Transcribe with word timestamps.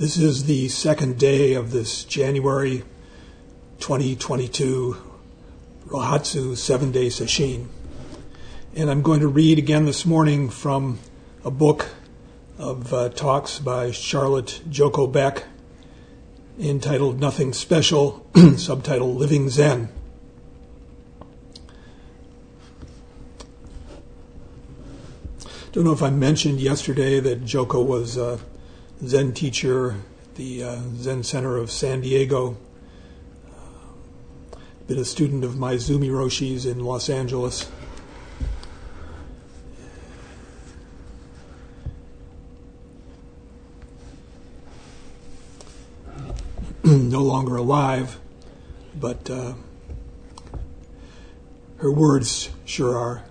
This 0.00 0.16
is 0.16 0.44
the 0.44 0.68
second 0.68 1.18
day 1.18 1.52
of 1.52 1.72
this 1.72 2.04
January 2.04 2.84
2022 3.80 4.96
Rohatsu 5.88 6.56
seven 6.56 6.90
day 6.90 7.08
sesshin. 7.08 7.66
And 8.74 8.90
I'm 8.90 9.02
going 9.02 9.20
to 9.20 9.28
read 9.28 9.58
again 9.58 9.84
this 9.84 10.06
morning 10.06 10.48
from 10.48 11.00
a 11.44 11.50
book 11.50 11.90
of 12.56 12.94
uh, 12.94 13.10
talks 13.10 13.58
by 13.58 13.90
Charlotte 13.90 14.62
Joko 14.70 15.06
Beck 15.06 15.44
entitled 16.58 17.20
Nothing 17.20 17.52
Special, 17.52 18.26
subtitle 18.56 19.14
Living 19.14 19.50
Zen. 19.50 19.90
Don't 25.72 25.84
know 25.84 25.92
if 25.92 26.02
I 26.02 26.08
mentioned 26.08 26.58
yesterday 26.58 27.20
that 27.20 27.44
Joko 27.44 27.82
was 27.82 28.16
uh, 28.16 28.38
Zen 29.04 29.32
teacher 29.32 29.92
at 29.92 30.34
the 30.34 30.62
uh, 30.62 30.78
Zen 30.96 31.22
Center 31.22 31.56
of 31.56 31.70
San 31.70 32.02
Diego. 32.02 32.58
Uh, 33.46 34.58
been 34.86 34.98
a 34.98 35.06
student 35.06 35.42
of 35.42 35.52
Maezumi 35.52 36.10
Roshi's 36.10 36.66
in 36.66 36.80
Los 36.84 37.08
Angeles. 37.08 37.70
no 46.84 47.22
longer 47.22 47.56
alive, 47.56 48.18
but 48.94 49.30
uh, 49.30 49.54
her 51.78 51.90
words 51.90 52.50
sure 52.66 52.98
are. 52.98 53.24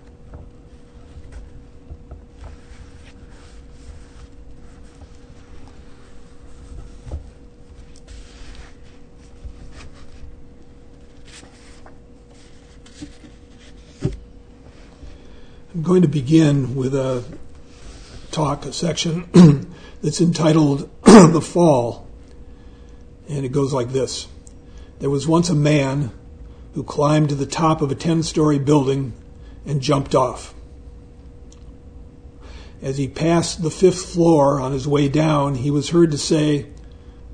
Going 15.82 16.02
to 16.02 16.08
begin 16.08 16.76
with 16.76 16.94
a 16.96 17.24
talk, 18.32 18.66
a 18.66 18.74
section 18.74 19.30
that's 20.02 20.22
entitled 20.22 20.90
The 21.04 21.42
Fall. 21.42 22.08
And 23.28 23.46
it 23.46 23.50
goes 23.50 23.74
like 23.74 23.90
this 23.90 24.28
There 25.00 25.10
was 25.10 25.28
once 25.28 25.50
a 25.50 25.56
man 25.56 26.12
who 26.74 26.84
climbed 26.84 27.30
to 27.30 27.36
the 27.36 27.46
top 27.46 27.82
of 27.82 27.92
a 27.92 27.96
10 27.96 28.24
story 28.24 28.60
building 28.60 29.14
and 29.66 29.82
jumped 29.82 30.16
off. 30.16 30.54
As 32.82 32.98
he 32.98 33.08
passed 33.08 33.62
the 33.62 33.72
fifth 33.72 34.06
floor 34.14 34.60
on 34.60 34.72
his 34.72 34.88
way 34.88 35.10
down, 35.10 35.56
he 35.56 35.70
was 35.72 35.90
heard 35.90 36.12
to 36.12 36.18
say, 36.18 36.68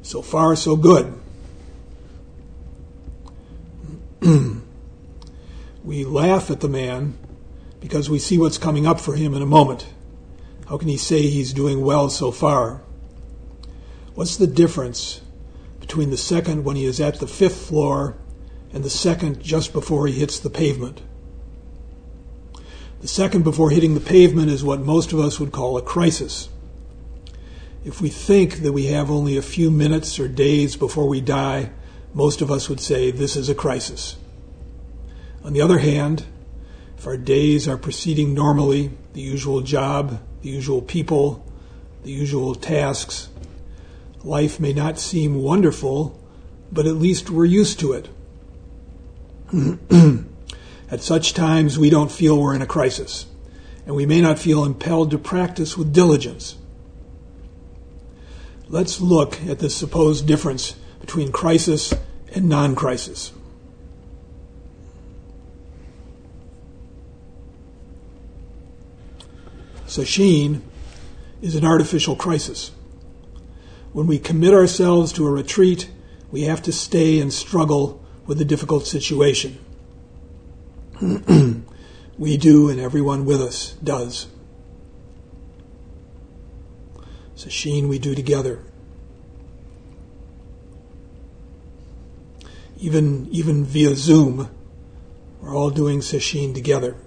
So 0.01 0.21
far, 0.21 0.55
so 0.55 0.75
good. 0.75 1.21
we 5.83 6.03
laugh 6.03 6.49
at 6.49 6.61
the 6.61 6.69
man 6.69 7.15
because 7.85 8.09
we 8.09 8.17
see 8.17 8.39
what's 8.39 8.57
coming 8.57 8.87
up 8.87 8.99
for 8.99 9.13
him 9.13 9.35
in 9.35 9.43
a 9.43 9.45
moment. 9.45 9.85
How 10.67 10.75
can 10.79 10.87
he 10.87 10.97
say 10.97 11.21
he's 11.21 11.53
doing 11.53 11.85
well 11.85 12.09
so 12.09 12.31
far? 12.31 12.81
What's 14.15 14.37
the 14.37 14.47
difference 14.47 15.21
between 15.79 16.09
the 16.09 16.17
second 16.17 16.63
when 16.63 16.75
he 16.77 16.85
is 16.85 16.99
at 16.99 17.19
the 17.19 17.27
fifth 17.27 17.67
floor 17.67 18.17
and 18.73 18.83
the 18.83 18.89
second 18.89 19.39
just 19.39 19.71
before 19.71 20.07
he 20.07 20.13
hits 20.13 20.39
the 20.39 20.49
pavement? 20.49 21.03
The 23.01 23.07
second 23.07 23.43
before 23.43 23.69
hitting 23.69 23.93
the 23.93 23.99
pavement 23.99 24.49
is 24.49 24.63
what 24.63 24.79
most 24.79 25.13
of 25.13 25.19
us 25.19 25.39
would 25.39 25.51
call 25.51 25.77
a 25.77 25.81
crisis. 25.83 26.49
If 27.83 28.01
we 28.01 28.09
think 28.09 28.63
that 28.63 28.73
we 28.73 28.87
have 28.87 29.11
only 29.11 29.37
a 29.37 29.43
few 29.43 29.69
minutes 29.69 30.19
or 30.19 30.27
days 30.27 30.75
before 30.75 31.07
we 31.07 31.21
die, 31.21 31.69
most 32.15 32.41
of 32.41 32.49
us 32.49 32.67
would 32.67 32.79
say 32.79 33.11
this 33.11 33.35
is 33.35 33.47
a 33.47 33.53
crisis. 33.53 34.15
On 35.43 35.53
the 35.53 35.61
other 35.61 35.77
hand, 35.77 36.25
if 37.05 37.09
our 37.09 37.17
days 37.17 37.67
are 37.67 37.77
proceeding 37.77 38.33
normally, 38.33 38.89
the 39.13 39.21
usual 39.21 39.61
job, 39.61 40.19
the 40.41 40.49
usual 40.49 40.81
people, 40.81 41.45
the 42.01 42.09
usual 42.09 42.55
tasks, 42.55 43.29
life 44.23 44.59
may 44.59 44.73
not 44.73 44.97
seem 44.97 45.43
wonderful, 45.43 46.19
but 46.71 46.87
at 46.87 46.95
least 46.95 47.29
we're 47.29 47.45
used 47.45 47.79
to 47.79 47.93
it. 47.93 48.09
at 50.89 50.99
such 50.99 51.35
times, 51.35 51.77
we 51.77 51.91
don't 51.91 52.11
feel 52.11 52.41
we're 52.41 52.55
in 52.55 52.63
a 52.63 52.65
crisis, 52.65 53.27
and 53.85 53.95
we 53.95 54.07
may 54.07 54.19
not 54.19 54.39
feel 54.39 54.65
impelled 54.65 55.11
to 55.11 55.19
practice 55.19 55.77
with 55.77 55.93
diligence. 55.93 56.55
Let's 58.67 58.99
look 58.99 59.39
at 59.45 59.59
the 59.59 59.69
supposed 59.69 60.25
difference 60.25 60.71
between 61.01 61.31
crisis 61.31 61.93
and 62.33 62.49
non 62.49 62.73
crisis. 62.73 63.31
Sesshin 69.95 70.61
is 71.41 71.55
an 71.55 71.63
artificial 71.63 72.17
crisis. 72.17 72.71
When 73.93 74.07
we 74.07 74.19
commit 74.19 74.53
ourselves 74.53 75.13
to 75.13 75.25
a 75.25 75.31
retreat, 75.31 75.89
we 76.31 76.41
have 76.41 76.61
to 76.63 76.73
stay 76.73 77.21
and 77.21 77.31
struggle 77.31 78.03
with 78.27 78.41
a 78.41 78.45
difficult 78.45 78.87
situation. 78.87 79.57
we 82.17 82.35
do, 82.35 82.69
and 82.69 82.77
everyone 82.77 83.23
with 83.23 83.41
us 83.41 83.71
does. 83.83 84.27
Sesshin 87.37 87.87
we 87.87 87.97
do 87.97 88.15
together. 88.15 88.63
Even, 92.77 93.29
even 93.31 93.63
via 93.63 93.95
Zoom, 93.95 94.49
we're 95.39 95.55
all 95.55 95.69
doing 95.69 96.01
Sesshin 96.01 96.53
together. 96.53 96.97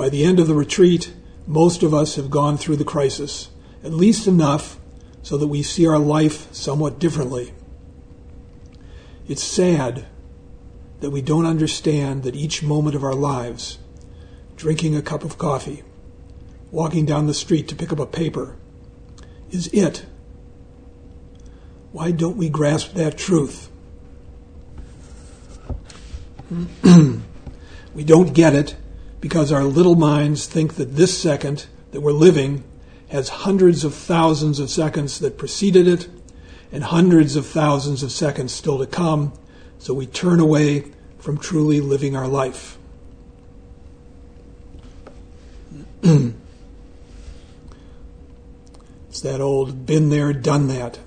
By 0.00 0.08
the 0.08 0.24
end 0.24 0.40
of 0.40 0.46
the 0.46 0.54
retreat, 0.54 1.12
most 1.46 1.82
of 1.82 1.92
us 1.92 2.14
have 2.14 2.30
gone 2.30 2.56
through 2.56 2.76
the 2.76 2.86
crisis, 2.86 3.50
at 3.84 3.92
least 3.92 4.26
enough 4.26 4.78
so 5.20 5.36
that 5.36 5.48
we 5.48 5.62
see 5.62 5.86
our 5.86 5.98
life 5.98 6.50
somewhat 6.54 6.98
differently. 6.98 7.52
It's 9.28 9.42
sad 9.42 10.06
that 11.00 11.10
we 11.10 11.20
don't 11.20 11.44
understand 11.44 12.22
that 12.22 12.34
each 12.34 12.62
moment 12.62 12.96
of 12.96 13.04
our 13.04 13.14
lives, 13.14 13.76
drinking 14.56 14.96
a 14.96 15.02
cup 15.02 15.22
of 15.22 15.36
coffee, 15.36 15.82
walking 16.70 17.04
down 17.04 17.26
the 17.26 17.34
street 17.34 17.68
to 17.68 17.76
pick 17.76 17.92
up 17.92 17.98
a 17.98 18.06
paper, 18.06 18.56
is 19.50 19.66
it. 19.66 20.06
Why 21.92 22.10
don't 22.10 22.38
we 22.38 22.48
grasp 22.48 22.94
that 22.94 23.18
truth? 23.18 23.68
we 27.94 28.02
don't 28.02 28.32
get 28.32 28.54
it 28.54 28.76
because 29.20 29.52
our 29.52 29.64
little 29.64 29.96
minds 29.96 30.46
think 30.46 30.74
that 30.74 30.96
this 30.96 31.16
second 31.16 31.66
that 31.92 32.00
we're 32.00 32.12
living 32.12 32.64
has 33.08 33.28
hundreds 33.28 33.84
of 33.84 33.94
thousands 33.94 34.58
of 34.58 34.70
seconds 34.70 35.18
that 35.18 35.36
preceded 35.36 35.86
it 35.86 36.08
and 36.72 36.84
hundreds 36.84 37.36
of 37.36 37.46
thousands 37.46 38.02
of 38.02 38.12
seconds 38.12 38.52
still 38.52 38.78
to 38.78 38.86
come, 38.86 39.32
so 39.78 39.92
we 39.92 40.06
turn 40.06 40.40
away 40.40 40.84
from 41.18 41.36
truly 41.36 41.80
living 41.80 42.14
our 42.14 42.28
life. 42.28 42.78
it's 46.02 46.32
that 49.20 49.40
old 49.40 49.84
been 49.84 50.10
there, 50.10 50.32
done 50.32 50.68
that. 50.68 51.00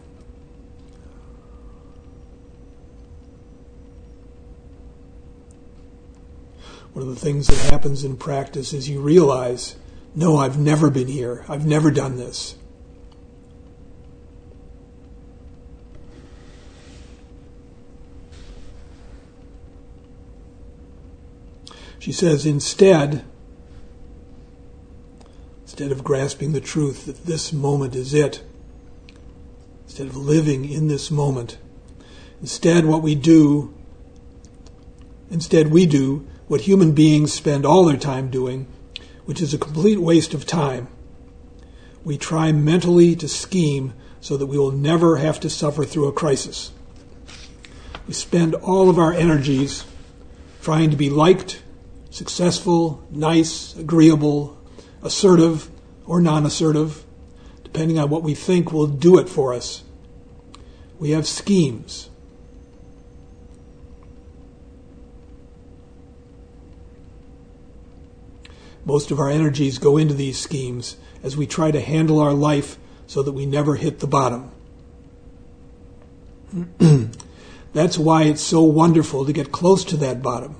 One 6.93 7.07
of 7.07 7.13
the 7.13 7.19
things 7.19 7.47
that 7.47 7.71
happens 7.71 8.03
in 8.03 8.15
practice 8.15 8.71
is 8.71 8.87
you 8.87 9.01
realize, 9.01 9.75
no, 10.13 10.37
I've 10.37 10.59
never 10.59 10.91
been 10.91 11.07
here. 11.07 11.43
I've 11.49 11.65
never 11.65 11.89
done 11.89 12.17
this. 12.17 12.55
She 21.97 22.11
says, 22.11 22.45
instead, 22.45 23.23
instead 25.63 25.91
of 25.91 26.03
grasping 26.03 26.51
the 26.51 26.61
truth 26.61 27.05
that 27.05 27.25
this 27.25 27.51
moment 27.51 27.95
is 27.95 28.13
it, 28.13 28.43
instead 29.85 30.07
of 30.07 30.15
living 30.15 30.69
in 30.69 30.89
this 30.89 31.09
moment, 31.09 31.57
instead, 32.39 32.85
what 32.85 33.01
we 33.01 33.15
do, 33.15 33.73
instead, 35.31 35.71
we 35.71 35.87
do 35.87 36.27
what 36.47 36.61
human 36.61 36.91
beings 36.91 37.33
spend 37.33 37.65
all 37.65 37.85
their 37.85 37.97
time 37.97 38.29
doing, 38.29 38.67
which 39.25 39.41
is 39.41 39.53
a 39.53 39.57
complete 39.57 39.99
waste 39.99 40.33
of 40.33 40.45
time. 40.45 40.87
We 42.03 42.17
try 42.17 42.51
mentally 42.51 43.15
to 43.15 43.27
scheme 43.27 43.93
so 44.19 44.37
that 44.37 44.47
we 44.47 44.57
will 44.57 44.71
never 44.71 45.17
have 45.17 45.39
to 45.41 45.49
suffer 45.49 45.85
through 45.85 46.07
a 46.07 46.13
crisis. 46.13 46.71
We 48.07 48.13
spend 48.13 48.55
all 48.55 48.89
of 48.89 48.99
our 48.99 49.13
energies 49.13 49.85
trying 50.61 50.89
to 50.91 50.97
be 50.97 51.09
liked, 51.09 51.61
successful, 52.09 53.05
nice, 53.09 53.75
agreeable, 53.75 54.57
assertive, 55.01 55.69
or 56.05 56.21
non 56.21 56.45
assertive, 56.45 57.03
depending 57.63 57.97
on 57.97 58.09
what 58.09 58.23
we 58.23 58.35
think 58.35 58.71
will 58.71 58.87
do 58.87 59.17
it 59.17 59.29
for 59.29 59.53
us. 59.53 59.83
We 60.99 61.11
have 61.11 61.27
schemes. 61.27 62.09
Most 68.85 69.11
of 69.11 69.19
our 69.19 69.29
energies 69.29 69.77
go 69.77 69.97
into 69.97 70.13
these 70.13 70.39
schemes 70.39 70.97
as 71.21 71.37
we 71.37 71.47
try 71.47 71.71
to 71.71 71.79
handle 71.79 72.19
our 72.19 72.33
life 72.33 72.77
so 73.07 73.23
that 73.23 73.31
we 73.31 73.45
never 73.45 73.75
hit 73.75 73.99
the 73.99 74.07
bottom. 74.07 74.51
That's 77.73 77.97
why 77.97 78.23
it's 78.23 78.41
so 78.41 78.61
wonderful 78.61 79.25
to 79.25 79.33
get 79.33 79.51
close 79.51 79.83
to 79.85 79.97
that 79.97 80.21
bottom. 80.21 80.57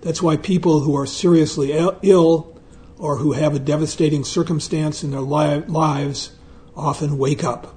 That's 0.00 0.22
why 0.22 0.36
people 0.36 0.80
who 0.80 0.96
are 0.96 1.06
seriously 1.06 1.72
ill 1.72 2.60
or 2.98 3.16
who 3.18 3.32
have 3.32 3.54
a 3.54 3.60
devastating 3.60 4.24
circumstance 4.24 5.04
in 5.04 5.10
their 5.10 5.20
li- 5.20 5.64
lives 5.66 6.32
often 6.76 7.18
wake 7.18 7.44
up. 7.44 7.74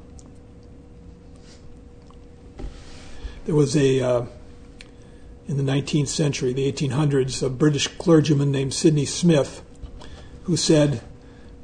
There 3.46 3.56
was 3.56 3.76
a, 3.76 4.02
uh, 4.02 4.26
in 5.52 5.58
the 5.58 5.70
19th 5.70 6.08
century, 6.08 6.54
the 6.54 6.72
1800s, 6.72 7.44
a 7.44 7.50
British 7.50 7.90
clergyman 7.90 8.54
named 8.54 8.74
Sydney 8.74 9.04
Smith 9.04 9.62
who 10.44 10.56
said, 10.56 11.02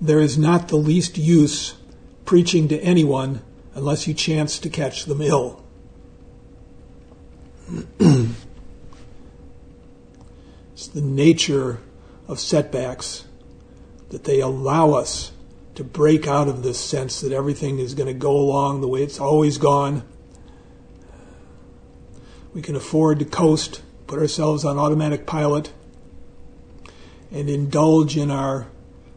There 0.01 0.19
is 0.19 0.37
not 0.37 0.67
the 0.67 0.75
least 0.75 1.17
use 1.17 1.75
preaching 2.25 2.67
to 2.67 2.77
anyone 2.81 3.41
unless 3.75 4.05
you 4.05 4.13
chance 4.13 4.59
to 4.59 4.69
catch 4.69 5.05
them 5.05 5.21
ill. 5.21 5.63
it's 7.99 8.35
the 10.93 11.01
nature 11.01 11.79
of 12.27 12.41
setbacks 12.41 13.23
that 14.09 14.25
they 14.25 14.41
allow 14.41 14.91
us 14.91 15.31
to 15.75 15.85
break 15.85 16.27
out 16.27 16.49
of 16.49 16.61
this 16.61 16.77
sense 16.77 17.21
that 17.21 17.31
everything 17.31 17.79
is 17.79 17.93
going 17.93 18.07
to 18.07 18.13
go 18.13 18.35
along 18.35 18.81
the 18.81 18.89
way 18.89 19.01
it's 19.01 19.21
always 19.21 19.57
gone. 19.57 20.03
We 22.57 22.63
can 22.63 22.75
afford 22.75 23.19
to 23.19 23.25
coast, 23.25 23.83
put 24.07 24.17
ourselves 24.17 24.65
on 24.65 24.79
automatic 24.79 25.27
pilot, 25.27 25.71
and 27.31 27.51
indulge 27.51 28.17
in 28.17 28.31
our 28.31 28.65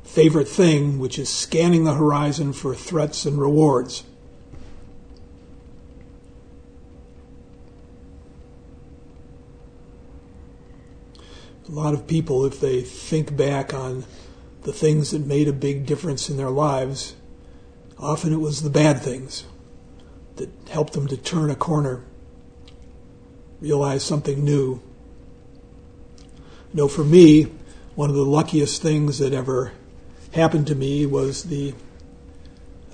favorite 0.03 0.47
thing, 0.47 0.99
which 0.99 1.19
is 1.19 1.31
scanning 1.31 1.85
the 1.85 1.95
horizon 1.95 2.53
for 2.53 2.75
threats 2.75 3.25
and 3.25 3.41
rewards. 3.41 4.05
A 11.67 11.73
lot 11.73 11.95
of 11.95 12.07
people, 12.07 12.45
if 12.45 12.61
they 12.61 12.83
think 12.83 13.39
back 13.39 13.73
on 13.73 14.05
the 14.65 14.73
things 14.75 15.13
that 15.13 15.27
made 15.27 15.49
a 15.49 15.55
big 15.55 15.87
difference 15.87 16.29
in 16.29 16.37
their 16.37 16.51
lives, 16.51 17.17
often 17.99 18.35
it 18.35 18.41
was 18.41 18.61
the 18.61 18.69
bad 18.69 19.01
things 19.01 19.45
that 20.37 20.51
helped 20.69 20.93
them 20.93 21.07
to 21.07 21.17
turn 21.17 21.49
a 21.49 21.57
corner, 21.57 22.05
realize 23.61 24.05
something 24.05 24.45
new. 24.45 24.81
You 26.73 26.75
know, 26.75 26.89
for 26.89 27.05
me, 27.05 27.45
one 27.95 28.11
of 28.11 28.17
the 28.17 28.25
luckiest 28.25 28.83
things 28.83 29.19
that 29.19 29.33
ever 29.33 29.73
happened 30.33 30.67
to 30.69 30.75
me 30.75 31.07
was 31.07 31.45
the 31.45 31.75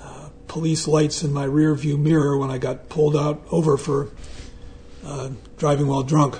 uh, 0.00 0.28
police 0.48 0.88
lights 0.88 1.22
in 1.22 1.32
my 1.32 1.44
rear 1.44 1.74
view 1.74 1.98
mirror 1.98 2.36
when 2.36 2.50
I 2.50 2.58
got 2.58 2.88
pulled 2.88 3.16
out 3.16 3.42
over 3.50 3.76
for 3.76 4.10
uh, 5.04 5.30
driving 5.56 5.86
while 5.86 6.02
drunk. 6.02 6.38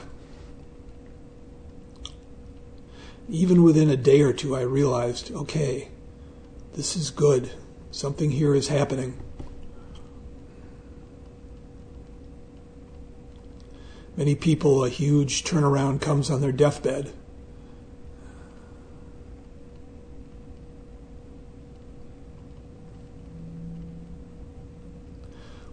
even 3.28 3.62
within 3.62 3.90
a 3.90 3.96
day 3.96 4.20
or 4.22 4.32
two, 4.32 4.54
I 4.54 4.62
realized 4.62 5.32
okay, 5.32 5.88
this 6.74 6.96
is 6.96 7.10
good. 7.10 7.50
Something 7.90 8.30
here 8.30 8.54
is 8.54 8.68
happening. 8.68 9.18
Many 14.16 14.34
people, 14.34 14.84
a 14.84 14.88
huge 14.88 15.44
turnaround 15.44 16.00
comes 16.00 16.30
on 16.30 16.40
their 16.40 16.52
deathbed. 16.52 17.12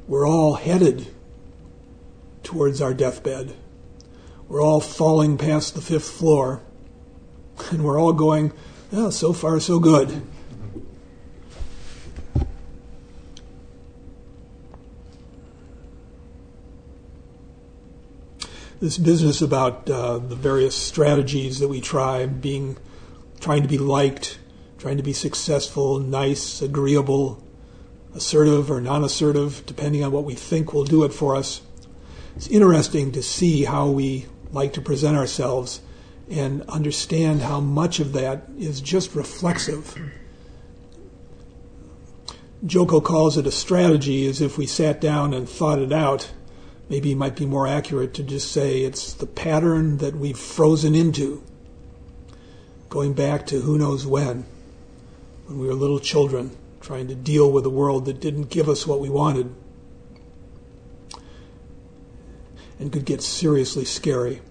We're 0.07 0.27
all 0.27 0.55
headed 0.55 1.07
towards 2.43 2.81
our 2.81 2.93
deathbed. 2.93 3.55
We're 4.49 4.61
all 4.61 4.81
falling 4.81 5.37
past 5.37 5.75
the 5.75 5.81
fifth 5.81 6.09
floor 6.09 6.61
and 7.71 7.83
we're 7.83 7.99
all 7.99 8.13
going, 8.13 8.51
oh, 8.91 9.09
so 9.09 9.31
far, 9.31 9.59
so 9.59 9.79
good. 9.79 10.21
This 18.83 18.97
business 18.97 19.41
about 19.41 19.89
uh, 19.89 20.17
the 20.17 20.35
various 20.35 20.75
strategies 20.75 21.59
that 21.59 21.69
we 21.69 21.79
try, 21.79 22.25
being, 22.25 22.75
trying 23.39 23.61
to 23.61 23.67
be 23.69 23.77
liked, 23.77 24.39
trying 24.77 24.97
to 24.97 25.03
be 25.03 25.13
successful, 25.13 25.99
nice, 25.99 26.61
agreeable, 26.61 27.41
assertive 28.13 28.69
or 28.69 28.81
non 28.81 29.05
assertive, 29.05 29.65
depending 29.65 30.03
on 30.03 30.11
what 30.11 30.25
we 30.25 30.35
think 30.35 30.73
will 30.73 30.83
do 30.83 31.05
it 31.05 31.13
for 31.13 31.33
us. 31.33 31.61
It's 32.35 32.47
interesting 32.47 33.13
to 33.13 33.23
see 33.23 33.63
how 33.63 33.89
we 33.89 34.25
like 34.51 34.73
to 34.73 34.81
present 34.81 35.15
ourselves 35.15 35.79
and 36.29 36.63
understand 36.63 37.41
how 37.41 37.61
much 37.61 38.01
of 38.01 38.11
that 38.11 38.49
is 38.59 38.81
just 38.81 39.15
reflexive. 39.15 39.97
Joko 42.65 42.99
calls 42.99 43.37
it 43.37 43.47
a 43.47 43.51
strategy 43.51 44.27
as 44.27 44.41
if 44.41 44.57
we 44.57 44.65
sat 44.65 44.99
down 44.99 45.33
and 45.33 45.47
thought 45.47 45.79
it 45.79 45.93
out. 45.93 46.33
Maybe 46.89 47.11
it 47.11 47.17
might 47.17 47.35
be 47.35 47.45
more 47.45 47.67
accurate 47.67 48.13
to 48.15 48.23
just 48.23 48.51
say 48.51 48.81
it's 48.81 49.13
the 49.13 49.25
pattern 49.25 49.97
that 49.97 50.15
we've 50.15 50.37
frozen 50.37 50.95
into, 50.95 51.43
going 52.89 53.13
back 53.13 53.47
to 53.47 53.61
who 53.61 53.77
knows 53.77 54.05
when, 54.05 54.45
when 55.47 55.59
we 55.59 55.67
were 55.67 55.73
little 55.73 55.99
children, 55.99 56.55
trying 56.81 57.07
to 57.07 57.15
deal 57.15 57.51
with 57.51 57.65
a 57.65 57.69
world 57.69 58.05
that 58.05 58.19
didn't 58.19 58.49
give 58.49 58.67
us 58.67 58.85
what 58.85 58.99
we 58.99 59.09
wanted 59.09 59.53
and 62.79 62.91
could 62.91 63.05
get 63.05 63.21
seriously 63.21 63.85
scary. 63.85 64.41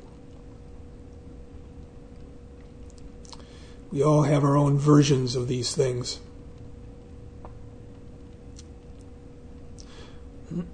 We 3.91 4.03
all 4.03 4.23
have 4.23 4.43
our 4.43 4.57
own 4.57 4.79
versions 4.79 5.37
of 5.37 5.49
these 5.49 5.75
things. 5.75 6.19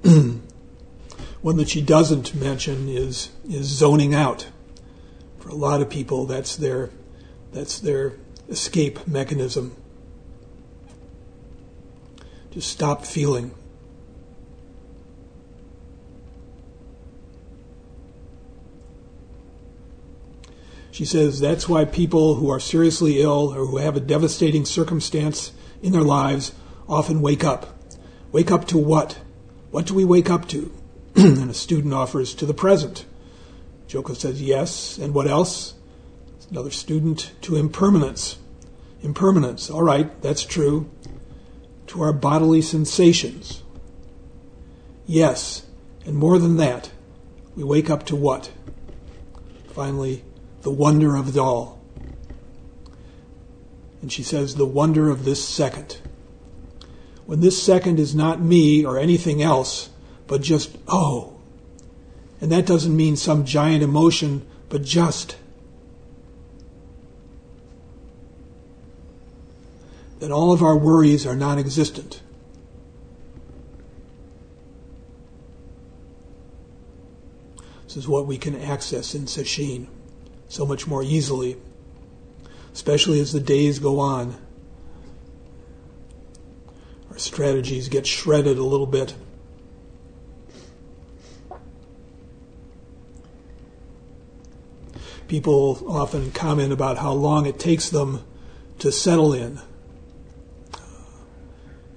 One 1.40 1.56
that 1.56 1.68
she 1.68 1.80
doesn't 1.80 2.34
mention 2.34 2.88
is 2.88 3.30
is 3.48 3.66
zoning 3.66 4.14
out. 4.14 4.48
For 5.38 5.50
a 5.50 5.54
lot 5.54 5.80
of 5.80 5.88
people, 5.88 6.26
that's 6.26 6.56
their 6.56 6.90
that's 7.52 7.78
their 7.78 8.14
escape 8.48 9.06
mechanism. 9.06 9.76
Just 12.50 12.70
stop 12.70 13.04
feeling. 13.04 13.52
She 20.90 21.04
says 21.04 21.38
that's 21.38 21.68
why 21.68 21.84
people 21.84 22.34
who 22.34 22.50
are 22.50 22.58
seriously 22.58 23.20
ill 23.22 23.54
or 23.54 23.66
who 23.66 23.76
have 23.76 23.96
a 23.96 24.00
devastating 24.00 24.64
circumstance 24.64 25.52
in 25.80 25.92
their 25.92 26.02
lives 26.02 26.52
often 26.88 27.20
wake 27.20 27.44
up. 27.44 27.78
Wake 28.32 28.50
up 28.50 28.66
to 28.66 28.78
what? 28.78 29.20
What 29.70 29.86
do 29.86 29.94
we 29.94 30.04
wake 30.04 30.28
up 30.28 30.48
to? 30.48 30.72
and 31.24 31.50
a 31.50 31.54
student 31.54 31.92
offers 31.92 32.32
to 32.32 32.46
the 32.46 32.54
present. 32.54 33.04
Joko 33.88 34.14
says 34.14 34.40
yes, 34.40 34.98
and 34.98 35.12
what 35.12 35.26
else? 35.26 35.74
Another 36.48 36.70
student 36.70 37.32
to 37.40 37.56
impermanence. 37.56 38.38
Impermanence, 39.02 39.68
all 39.68 39.82
right, 39.82 40.22
that's 40.22 40.44
true. 40.44 40.88
To 41.88 42.02
our 42.02 42.12
bodily 42.12 42.62
sensations. 42.62 43.64
Yes, 45.06 45.66
and 46.06 46.14
more 46.14 46.38
than 46.38 46.56
that, 46.58 46.92
we 47.56 47.64
wake 47.64 47.90
up 47.90 48.06
to 48.06 48.14
what? 48.14 48.52
Finally, 49.70 50.22
the 50.62 50.70
wonder 50.70 51.16
of 51.16 51.30
it 51.30 51.36
all. 51.36 51.82
And 54.02 54.12
she 54.12 54.22
says, 54.22 54.54
the 54.54 54.64
wonder 54.64 55.10
of 55.10 55.24
this 55.24 55.44
second. 55.44 55.98
When 57.26 57.40
this 57.40 57.60
second 57.60 57.98
is 57.98 58.14
not 58.14 58.40
me 58.40 58.84
or 58.84 59.00
anything 59.00 59.42
else, 59.42 59.90
but 60.28 60.42
just, 60.42 60.76
oh. 60.86 61.34
And 62.40 62.52
that 62.52 62.66
doesn't 62.66 62.96
mean 62.96 63.16
some 63.16 63.44
giant 63.44 63.82
emotion, 63.82 64.46
but 64.68 64.82
just. 64.82 65.36
That 70.20 70.30
all 70.30 70.52
of 70.52 70.62
our 70.62 70.76
worries 70.76 71.26
are 71.26 71.34
non 71.34 71.58
existent. 71.58 72.20
This 77.84 77.96
is 77.96 78.06
what 78.06 78.26
we 78.26 78.36
can 78.36 78.54
access 78.54 79.14
in 79.14 79.22
Sesshin 79.22 79.86
so 80.48 80.66
much 80.66 80.86
more 80.86 81.02
easily, 81.02 81.56
especially 82.74 83.18
as 83.18 83.32
the 83.32 83.40
days 83.40 83.78
go 83.78 83.98
on. 83.98 84.36
our 87.10 87.18
strategies 87.18 87.88
get 87.88 88.06
shredded 88.06 88.58
a 88.58 88.62
little 88.62 88.86
bit. 88.86 89.14
People 95.28 95.84
often 95.86 96.32
comment 96.32 96.72
about 96.72 96.96
how 96.98 97.12
long 97.12 97.44
it 97.44 97.58
takes 97.58 97.90
them 97.90 98.24
to 98.78 98.90
settle 98.90 99.34
in, 99.34 99.60
uh, 100.72 100.78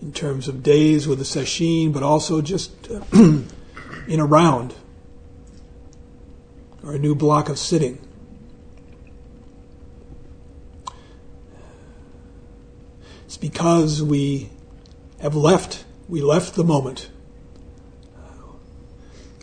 in 0.01 0.11
terms 0.11 0.50
of 0.50 0.61
days 0.61 1.07
with 1.07 1.21
a 1.21 1.23
sesshin, 1.23 1.93
but 1.93 2.03
also 2.03 2.41
just 2.41 2.91
uh, 2.91 3.00
in 4.07 4.19
a 4.19 4.25
round 4.25 4.75
or 6.83 6.93
a 6.93 7.00
new 7.00 7.15
block 7.15 7.47
of 7.47 7.57
sitting. 7.57 8.05
It's 13.25 13.38
because 13.38 14.03
we 14.03 14.50
have 15.21 15.35
left, 15.35 15.85
we 16.09 16.21
left 16.21 16.55
the 16.55 16.65
moment. 16.65 17.09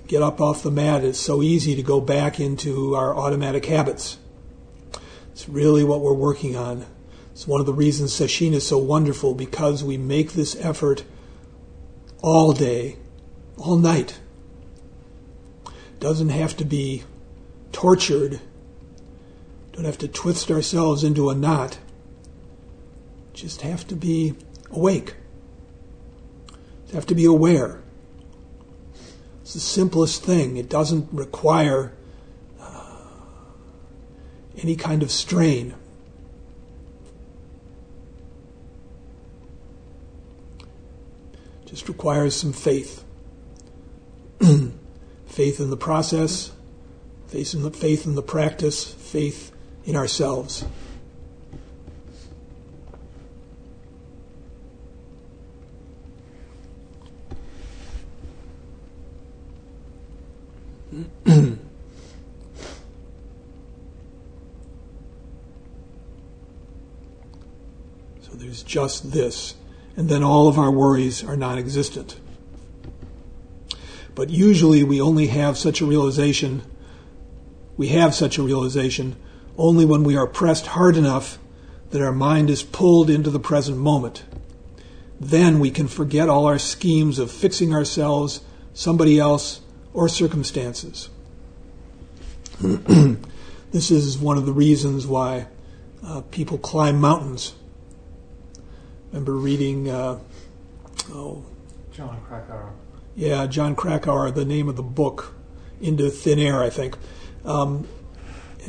Get 0.09 0.23
up 0.23 0.41
off 0.41 0.65
the 0.65 0.71
mat. 0.73 1.05
It's 1.05 1.21
so 1.21 1.43
easy 1.43 1.77
to 1.77 1.83
go 1.83 2.01
back 2.01 2.41
into 2.41 2.97
our 2.97 3.17
automatic 3.17 3.67
habits. 3.67 4.19
It's 5.31 5.49
really 5.49 5.85
what 5.85 6.01
we're 6.01 6.13
working 6.13 6.57
on. 6.57 6.85
It's 7.31 7.47
one 7.47 7.61
of 7.61 7.67
the 7.67 7.73
reasons 7.73 8.13
Sesshin 8.13 8.53
is 8.53 8.67
so 8.67 8.79
wonderful 8.79 9.35
because 9.35 9.85
we 9.85 9.97
make 9.97 10.33
this 10.33 10.57
effort 10.57 11.05
all 12.21 12.53
day, 12.53 12.97
all 13.57 13.77
night. 13.77 14.19
Doesn't 16.01 16.31
have 16.31 16.57
to 16.57 16.65
be 16.65 17.05
tortured. 17.71 18.41
Don't 19.73 19.85
have 19.85 19.99
to 19.99 20.09
twist 20.09 20.51
ourselves 20.51 21.05
into 21.05 21.31
a 21.31 21.35
knot 21.37 21.79
just 23.39 23.61
have 23.63 23.87
to 23.87 23.95
be 23.95 24.35
awake. 24.73 25.15
have 26.93 27.07
to 27.07 27.15
be 27.15 27.25
aware. 27.25 27.81
It's 29.49 29.55
the 29.55 29.61
simplest 29.61 30.23
thing. 30.25 30.59
It 30.59 30.69
doesn't 30.69 31.09
require 31.11 31.95
uh, 32.61 32.97
any 34.59 34.77
kind 34.77 35.03
of 35.03 35.11
strain. 35.11 35.75
Just 41.65 41.89
requires 41.89 42.37
some 42.37 42.53
faith. 42.53 43.07
faith 45.27 45.61
in 45.61 45.71
the 45.71 45.79
process, 45.79 46.53
faith 47.29 47.55
in 47.55 47.63
the, 47.63 47.71
faith 47.71 48.05
in 48.05 48.17
the 48.17 48.23
practice, 48.23 48.85
faith 48.85 49.51
in 49.87 49.97
ourselves. 49.97 50.67
so 61.27 61.59
there's 68.35 68.63
just 68.63 69.13
this, 69.13 69.55
and 69.97 70.09
then 70.09 70.23
all 70.23 70.49
of 70.49 70.59
our 70.59 70.71
worries 70.71 71.23
are 71.25 71.37
non 71.37 71.59
existent. 71.59 72.19
But 74.15 74.31
usually 74.31 74.83
we 74.83 75.01
only 75.01 75.29
have 75.29 75.57
such 75.57 75.81
a 75.81 75.87
realization, 75.87 76.63
we 77.77 77.89
have 77.89 78.15
such 78.15 78.39
a 78.39 78.43
realization 78.43 79.17
only 79.57 79.85
when 79.85 80.05
we 80.05 80.17
are 80.17 80.27
pressed 80.27 80.69
hard 80.69 80.97
enough 80.97 81.39
that 81.91 82.03
our 82.03 82.13
mind 82.13 82.51
is 82.51 82.63
pulled 82.63 83.11
into 83.11 83.31
the 83.31 83.41
present 83.41 83.79
moment. 83.79 84.25
Then 85.21 85.59
we 85.59 85.71
can 85.71 85.89
forget 85.89 86.29
all 86.29 86.47
our 86.47 86.59
schemes 86.59 87.19
of 87.19 87.31
fixing 87.31 87.75
ourselves, 87.75 88.41
somebody 88.73 89.19
else, 89.19 89.61
or 89.93 90.09
circumstances. 90.09 91.09
this 92.61 93.91
is 93.91 94.19
one 94.19 94.37
of 94.37 94.47
the 94.47 94.53
reasons 94.53 95.07
why 95.07 95.47
uh, 96.05 96.23
people 96.31 96.59
climb 96.59 97.01
mountains. 97.01 97.55
remember 99.13 99.37
reading, 99.37 99.89
uh, 99.89 100.19
oh, 101.13 101.45
Jon 101.93 102.21
Krakauer. 102.27 102.73
Yeah, 103.17 103.47
Jon 103.47 103.75
Krakauer, 103.75 104.31
the 104.31 104.45
name 104.45 104.69
of 104.69 104.77
the 104.77 104.83
book, 104.83 105.35
Into 105.81 106.11
Thin 106.11 106.39
Air, 106.39 106.63
I 106.63 106.71
think. 106.71 106.97
Um, 107.45 107.89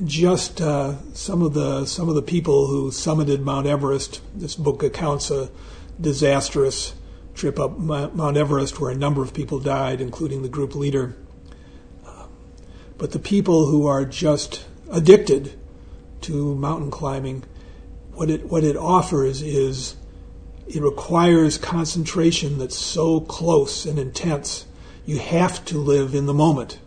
just 0.06 0.62
uh, 0.62 0.96
some 1.14 1.42
of 1.42 1.54
the 1.54 1.86
some 1.86 2.10
of 2.10 2.16
the 2.16 2.22
people 2.22 2.68
who 2.68 2.90
summited 2.92 3.42
Mount 3.42 3.68
Everest. 3.68 4.22
This 4.36 4.56
book 4.56 4.84
accounts 4.84 5.30
a 5.32 5.50
disastrous 6.00 6.94
trip 7.40 7.58
up 7.58 7.78
Mount 7.78 8.36
Everest 8.36 8.82
where 8.82 8.92
a 8.92 8.96
number 8.96 9.22
of 9.22 9.34
people 9.34 9.60
died, 9.60 10.02
including 10.02 10.42
the 10.42 10.50
group 10.50 10.76
leader. 10.76 11.16
But 12.98 13.12
the 13.12 13.20
people 13.20 13.68
who 13.68 13.88
are 13.88 14.04
just 14.04 14.66
addicted 14.92 15.58
to 16.22 16.54
mountain 16.54 16.92
climbing, 16.92 17.46
what 18.12 18.30
it, 18.30 18.50
what 18.50 18.66
it 18.66 18.76
offers 18.76 19.42
is 19.42 19.96
it 20.68 20.82
requires 20.82 21.58
concentration 21.58 22.58
that's 22.58 22.76
so 22.78 23.22
close 23.22 23.86
and 23.86 23.98
intense. 23.98 24.66
You 25.06 25.20
have 25.20 25.64
to 25.66 25.78
live 25.78 26.14
in 26.14 26.26
the 26.26 26.34
moment. 26.34 26.80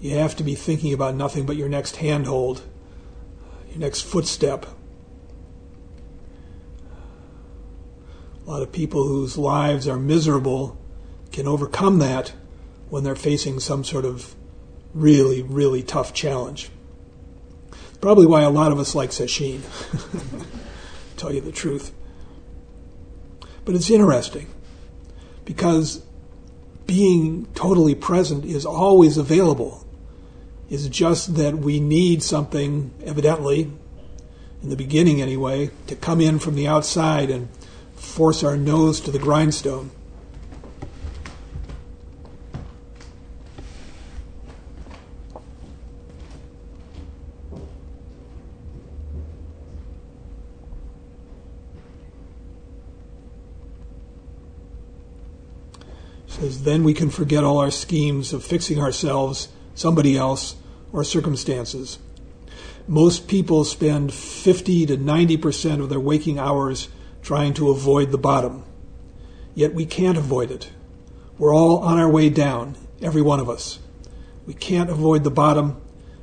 You 0.00 0.14
have 0.14 0.36
to 0.36 0.44
be 0.44 0.54
thinking 0.54 0.92
about 0.92 1.16
nothing 1.16 1.46
but 1.46 1.56
your 1.56 1.68
next 1.68 1.96
handhold, 1.96 2.62
your 3.70 3.78
next 3.78 4.02
footstep, 4.02 4.66
A 8.50 8.54
lot 8.54 8.62
of 8.62 8.72
people 8.72 9.06
whose 9.06 9.38
lives 9.38 9.86
are 9.86 9.96
miserable 9.96 10.76
can 11.30 11.46
overcome 11.46 12.00
that 12.00 12.32
when 12.88 13.04
they're 13.04 13.14
facing 13.14 13.60
some 13.60 13.84
sort 13.84 14.04
of 14.04 14.34
really, 14.92 15.40
really 15.40 15.84
tough 15.84 16.12
challenge. 16.12 16.68
Probably 18.00 18.26
why 18.26 18.42
a 18.42 18.50
lot 18.50 18.72
of 18.72 18.80
us 18.80 18.92
like 18.92 19.10
Sesshin, 19.10 19.60
tell 21.16 21.32
you 21.32 21.40
the 21.40 21.52
truth. 21.52 21.92
But 23.64 23.76
it's 23.76 23.88
interesting 23.88 24.48
because 25.44 26.02
being 26.86 27.46
totally 27.54 27.94
present 27.94 28.44
is 28.44 28.66
always 28.66 29.16
available. 29.16 29.86
It's 30.68 30.88
just 30.88 31.36
that 31.36 31.56
we 31.56 31.78
need 31.78 32.24
something, 32.24 32.92
evidently, 33.04 33.70
in 34.60 34.70
the 34.70 34.76
beginning 34.76 35.22
anyway, 35.22 35.70
to 35.86 35.94
come 35.94 36.20
in 36.20 36.40
from 36.40 36.56
the 36.56 36.66
outside 36.66 37.30
and 37.30 37.48
force 38.00 38.42
our 38.42 38.56
nose 38.56 39.00
to 39.00 39.10
the 39.10 39.18
grindstone. 39.18 39.90
says, 56.40 56.62
then 56.62 56.84
we 56.84 56.94
can 56.94 57.10
forget 57.10 57.44
all 57.44 57.58
our 57.58 57.70
schemes 57.70 58.32
of 58.32 58.42
fixing 58.42 58.80
ourselves, 58.80 59.48
somebody 59.74 60.16
else, 60.16 60.56
or 60.92 61.04
circumstances. 61.04 61.98
Most 62.88 63.28
people 63.28 63.64
spend 63.64 64.12
50 64.12 64.86
to 64.86 64.96
90% 64.96 65.82
of 65.82 65.90
their 65.90 66.00
waking 66.00 66.38
hours 66.38 66.88
trying 67.22 67.54
to 67.54 67.70
avoid 67.70 68.10
the 68.10 68.18
bottom. 68.18 68.64
Yet 69.54 69.74
we 69.74 69.86
can't 69.86 70.18
avoid 70.18 70.50
it. 70.50 70.70
We're 71.38 71.54
all 71.54 71.78
on 71.78 71.98
our 71.98 72.08
way 72.08 72.28
down, 72.28 72.76
every 73.00 73.22
one 73.22 73.40
of 73.40 73.48
us. 73.48 73.78
We 74.46 74.54
can't 74.54 74.90
avoid 74.90 75.24
the 75.24 75.30
bottom, 75.30 75.80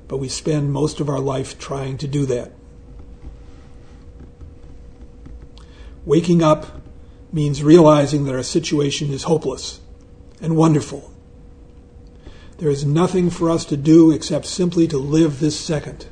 but 0.07 0.17
we 0.17 0.29
spend 0.29 0.71
most 0.71 0.99
of 0.99 1.09
our 1.09 1.19
life 1.19 1.57
trying 1.59 1.97
to 1.99 2.07
do 2.07 2.25
that. 2.27 2.51
Waking 6.05 6.41
up 6.41 6.81
means 7.33 7.63
realizing 7.63 8.25
that 8.25 8.35
our 8.35 8.43
situation 8.43 9.11
is 9.11 9.23
hopeless 9.23 9.81
and 10.41 10.55
wonderful. 10.55 11.11
There 12.59 12.69
is 12.69 12.85
nothing 12.85 13.29
for 13.29 13.49
us 13.49 13.65
to 13.65 13.77
do 13.77 14.11
except 14.11 14.45
simply 14.45 14.87
to 14.87 14.97
live 14.97 15.39
this 15.39 15.59
second. 15.59 16.07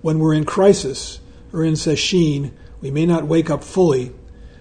When 0.00 0.18
we're 0.18 0.34
in 0.34 0.44
crisis 0.44 1.20
or 1.52 1.64
in 1.64 1.74
sesshin, 1.74 2.52
we 2.80 2.90
may 2.90 3.06
not 3.06 3.24
wake 3.24 3.50
up 3.50 3.64
fully, 3.64 4.12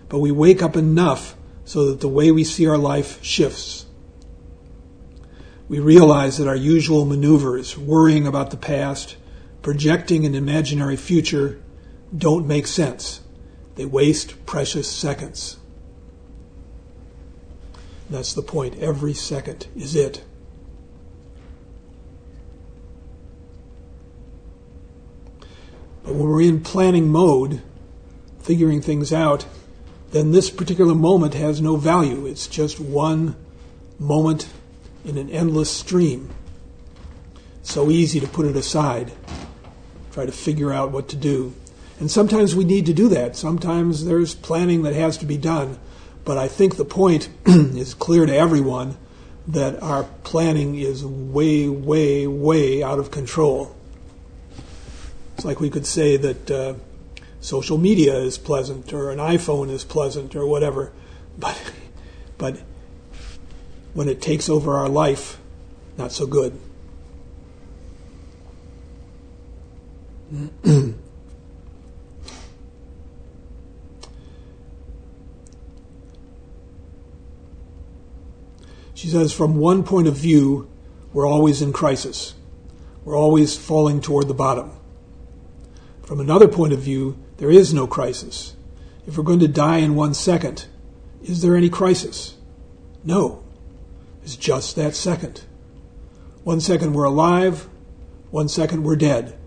but 0.10 0.20
we 0.20 0.32
wake 0.32 0.62
up 0.62 0.76
enough 0.76 1.36
so 1.66 1.86
that 1.86 2.00
the 2.00 2.08
way 2.08 2.32
we 2.32 2.44
see 2.44 2.68
our 2.68 2.78
life 2.78 3.24
shifts. 3.24 3.86
We 5.68 5.80
realize 5.80 6.38
that 6.38 6.48
our 6.48 6.56
usual 6.56 7.06
maneuvers, 7.06 7.78
worrying 7.78 8.26
about 8.26 8.52
the 8.52 8.58
past, 8.58 9.18
projecting 9.62 10.26
an 10.26 10.34
imaginary 10.34 10.96
future, 10.96 11.62
don't 12.16 12.48
make 12.48 12.68
sense. 12.68 13.22
They 13.76 13.86
waste 13.86 14.46
precious 14.46 14.90
seconds. 14.90 15.58
That's 18.10 18.34
the 18.34 18.42
point. 18.42 18.80
Every 18.80 19.14
second 19.14 19.68
is 19.76 19.96
it. 19.96 20.24
But 26.04 26.14
when 26.14 26.30
we're 26.30 26.42
in 26.44 26.62
planning 26.62 27.10
mode, 27.10 27.62
figuring 28.48 28.82
things 28.82 29.12
out, 29.12 29.46
then 30.12 30.32
this 30.32 30.50
particular 30.50 30.96
moment 30.96 31.34
has 31.34 31.62
no 31.62 31.76
value. 31.76 32.26
It's 32.26 32.48
just 32.48 32.80
one 32.80 33.36
moment 34.00 34.48
in 35.04 35.18
an 35.18 35.30
endless 35.30 35.70
stream. 35.70 36.30
So 37.62 37.92
easy 37.92 38.22
to 38.22 38.28
put 38.28 38.46
it 38.46 38.56
aside, 38.56 39.12
try 40.14 40.26
to 40.26 40.32
figure 40.32 40.72
out 40.72 40.92
what 40.92 41.10
to 41.10 41.18
do. 41.18 41.54
And 42.00 42.10
sometimes 42.10 42.56
we 42.56 42.64
need 42.64 42.86
to 42.86 42.94
do 42.94 43.10
that. 43.10 43.36
Sometimes 43.36 44.06
there's 44.06 44.34
planning 44.34 44.84
that 44.84 44.94
has 44.94 45.18
to 45.18 45.26
be 45.26 45.38
done. 45.38 45.78
But 46.24 46.38
I 46.38 46.48
think 46.48 46.78
the 46.78 46.86
point 46.86 47.28
is 47.46 47.94
clear 47.94 48.26
to 48.26 48.34
everyone 48.34 48.96
that 49.48 49.84
our 49.84 50.04
planning 50.24 50.76
is 50.76 51.06
way, 51.06 51.68
way, 51.68 52.28
way 52.28 52.82
out 52.82 53.00
of 53.00 53.12
control. 53.12 53.76
It's 55.36 55.44
like 55.44 55.60
we 55.60 55.70
could 55.70 55.86
say 55.86 56.16
that 56.16 56.52
uh, 56.52 56.74
social 57.40 57.78
media 57.78 58.16
is 58.18 58.38
pleasant 58.38 58.94
or 58.94 59.12
an 59.12 59.20
iPhone 59.20 59.70
is 59.70 59.84
pleasant 59.84 60.36
or 60.36 60.46
whatever, 60.46 60.92
but 61.38 61.74
but 62.38 62.62
when 63.94 64.08
it 64.08 64.22
takes 64.22 64.50
over 64.50 64.74
our 64.74 64.90
life, 64.90 65.40
not 65.98 66.12
so 66.12 66.28
good. 66.28 66.60
she 78.94 79.08
says, 79.08 79.32
from 79.32 79.56
one 79.56 79.84
point 79.84 80.08
of 80.08 80.16
view, 80.16 80.70
we're 81.14 81.26
always 81.28 81.62
in 81.62 81.72
crisis. 81.72 82.34
We're 83.06 83.18
always 83.18 83.56
falling 83.56 84.02
toward 84.02 84.28
the 84.28 84.34
bottom. 84.34 84.72
From 86.04 86.20
another 86.20 86.48
point 86.48 86.74
of 86.74 86.80
view, 86.80 87.18
there 87.38 87.52
is 87.52 87.74
no 87.74 87.88
crisis. 87.88 88.56
If 89.06 89.18
we're 89.18 89.24
going 89.24 89.40
to 89.40 89.48
die 89.48 89.78
in 89.78 89.96
one 89.96 90.14
second, 90.14 90.66
is 91.24 91.42
there 91.42 91.56
any 91.56 91.70
crisis? 91.70 92.36
No. 93.04 93.44
It's 94.24 94.36
just 94.36 94.76
that 94.76 94.96
second. 94.96 95.46
One 96.44 96.60
second 96.60 96.94
we're 96.94 97.06
alive, 97.06 97.68
one 98.32 98.50
second 98.50 98.84
we're 98.84 98.96
dead. 98.96 99.38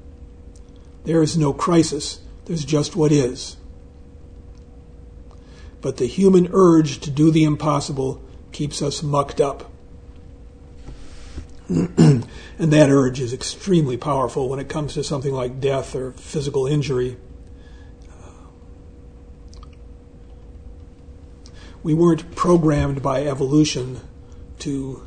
There 1.04 1.22
is 1.22 1.36
no 1.36 1.52
crisis, 1.52 2.20
there's 2.44 2.64
just 2.64 2.96
what 2.96 3.12
is. 3.12 3.56
But 5.80 5.96
the 5.96 6.06
human 6.06 6.48
urge 6.52 7.00
to 7.00 7.10
do 7.10 7.30
the 7.30 7.44
impossible 7.44 8.22
keeps 8.52 8.82
us 8.82 9.02
mucked 9.02 9.40
up. 9.40 9.70
and 11.68 12.24
that 12.58 12.90
urge 12.90 13.20
is 13.20 13.32
extremely 13.32 13.96
powerful 13.96 14.48
when 14.48 14.58
it 14.58 14.68
comes 14.68 14.94
to 14.94 15.04
something 15.04 15.32
like 15.32 15.60
death 15.60 15.94
or 15.94 16.12
physical 16.12 16.66
injury. 16.66 17.16
We 21.82 21.94
weren't 21.94 22.34
programmed 22.34 23.02
by 23.02 23.24
evolution 23.24 24.00
to 24.58 25.06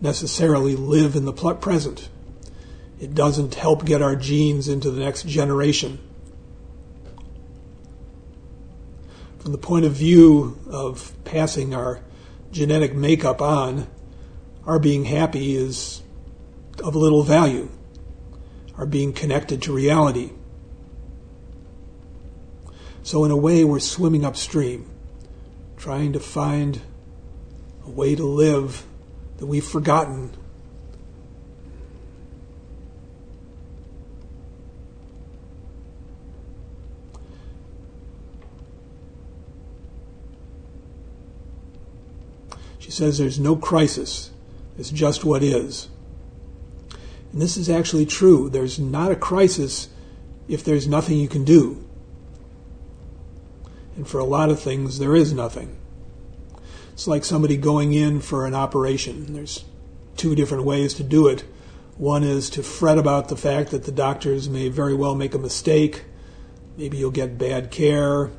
necessarily 0.00 0.76
live 0.76 1.14
in 1.16 1.24
the 1.24 1.32
present. 1.32 2.08
It 3.00 3.14
doesn't 3.14 3.54
help 3.54 3.84
get 3.84 4.00
our 4.00 4.16
genes 4.16 4.68
into 4.68 4.90
the 4.90 5.00
next 5.00 5.26
generation. 5.26 5.98
From 9.38 9.52
the 9.52 9.58
point 9.58 9.84
of 9.84 9.92
view 9.92 10.58
of 10.66 11.12
passing 11.24 11.74
our 11.74 12.00
genetic 12.50 12.94
makeup 12.94 13.42
on, 13.42 13.86
our 14.66 14.78
being 14.78 15.04
happy 15.04 15.54
is 15.54 16.02
of 16.82 16.96
little 16.96 17.22
value. 17.22 17.68
Our 18.78 18.86
being 18.86 19.12
connected 19.12 19.62
to 19.62 19.72
reality. 19.72 20.32
So, 23.02 23.24
in 23.26 23.30
a 23.30 23.36
way, 23.36 23.64
we're 23.64 23.80
swimming 23.80 24.24
upstream 24.24 24.93
trying 25.84 26.14
to 26.14 26.18
find 26.18 26.80
a 27.84 27.90
way 27.90 28.14
to 28.14 28.24
live 28.24 28.86
that 29.36 29.44
we've 29.44 29.66
forgotten. 29.66 30.30
She 42.78 42.90
says 42.90 43.18
there's 43.18 43.38
no 43.38 43.54
crisis, 43.54 44.30
it's 44.78 44.88
just 44.88 45.22
what 45.22 45.42
is. 45.42 45.90
And 47.30 47.42
this 47.42 47.58
is 47.58 47.68
actually 47.68 48.06
true. 48.06 48.48
There's 48.48 48.78
not 48.78 49.12
a 49.12 49.16
crisis 49.16 49.90
if 50.48 50.64
there's 50.64 50.88
nothing 50.88 51.18
you 51.18 51.28
can 51.28 51.44
do. 51.44 51.84
And 53.96 54.08
for 54.08 54.18
a 54.18 54.24
lot 54.24 54.50
of 54.50 54.60
things, 54.60 54.98
there 54.98 55.14
is 55.14 55.32
nothing. 55.32 55.76
It's 56.92 57.06
like 57.06 57.24
somebody 57.24 57.56
going 57.56 57.92
in 57.92 58.20
for 58.20 58.46
an 58.46 58.54
operation. 58.54 59.32
There's 59.32 59.64
two 60.16 60.34
different 60.34 60.64
ways 60.64 60.94
to 60.94 61.02
do 61.02 61.26
it. 61.26 61.44
One 61.96 62.24
is 62.24 62.50
to 62.50 62.62
fret 62.62 62.98
about 62.98 63.28
the 63.28 63.36
fact 63.36 63.70
that 63.70 63.84
the 63.84 63.92
doctors 63.92 64.48
may 64.48 64.68
very 64.68 64.94
well 64.94 65.14
make 65.14 65.34
a 65.34 65.38
mistake. 65.38 66.04
Maybe 66.76 66.96
you'll 66.96 67.10
get 67.10 67.38
bad 67.38 67.70
care. 67.70 68.30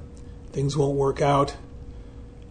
Things 0.52 0.76
won't 0.76 0.98
work 0.98 1.22
out. 1.22 1.56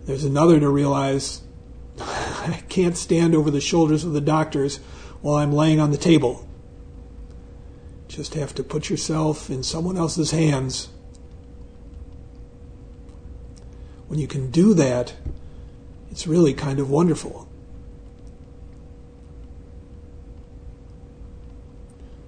There's 0.07 0.25
another 0.25 0.61
to 0.61 0.69
realize 0.69 1.43
I 2.01 2.63
can't 2.69 2.97
stand 2.97 3.35
over 3.35 3.51
the 3.51 3.61
shoulders 3.61 4.05
of 4.05 4.13
the 4.13 4.21
doctors 4.21 4.79
while 5.21 5.37
I'm 5.37 5.53
laying 5.53 5.81
on 5.81 5.91
the 5.91 5.97
table. 5.97 6.47
Just 8.09 8.35
have 8.35 8.55
to 8.57 8.63
put 8.63 8.91
yourself 8.91 9.51
in 9.51 9.63
someone 9.63 9.97
else's 9.97 10.31
hands 10.31 10.89
when 14.15 14.21
you 14.21 14.29
can 14.29 14.49
do 14.53 14.75
that, 14.75 15.13
it's 16.09 16.25
really 16.25 16.55
kind 16.55 16.79
of 16.79 16.89
wonderful. 16.89 17.49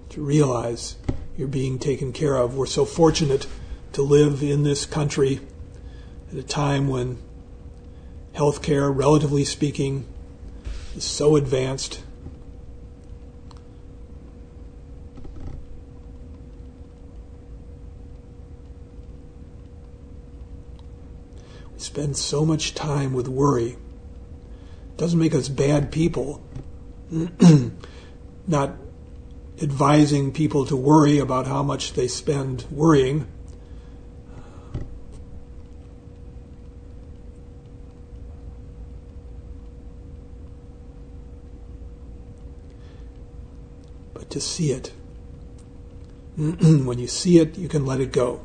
To 0.09 0.21
realize 0.21 0.97
you're 1.39 1.47
being 1.47 1.79
taken 1.79 2.13
care 2.13 2.35
of. 2.35 2.57
We're 2.57 2.67
so 2.67 2.85
fortunate 2.85 3.47
to 3.93 4.03
live 4.03 4.43
in 4.43 4.65
this 4.65 4.85
country 4.85 5.39
at 6.33 6.37
a 6.37 6.43
time 6.43 6.89
when 6.89 7.19
healthcare, 8.35 8.93
relatively 8.93 9.45
speaking, 9.45 10.09
is 10.97 11.05
so 11.05 11.37
advanced 11.37 12.03
spend 21.97 22.15
so 22.15 22.45
much 22.45 22.75
time 22.75 23.15
with 23.15 23.27
worry. 23.27 23.71
It 23.71 24.97
doesn't 24.99 25.19
make 25.19 25.35
us 25.35 25.49
bad 25.49 25.91
people. 25.91 26.43
Not 28.47 28.75
advising 29.63 30.31
people 30.31 30.67
to 30.67 30.77
worry 30.77 31.19
about 31.19 31.47
how 31.47 31.63
much 31.63 31.95
they 31.95 32.07
spend 32.07 32.67
worrying. 32.71 33.27
But 44.13 44.29
to 44.29 44.41
see 44.43 44.71
it. 44.71 44.93
when 46.37 46.99
you 46.99 47.07
see 47.07 47.39
it, 47.39 47.57
you 47.57 47.69
can 47.69 47.87
let 47.87 48.01
it 48.01 48.13
go 48.13 48.43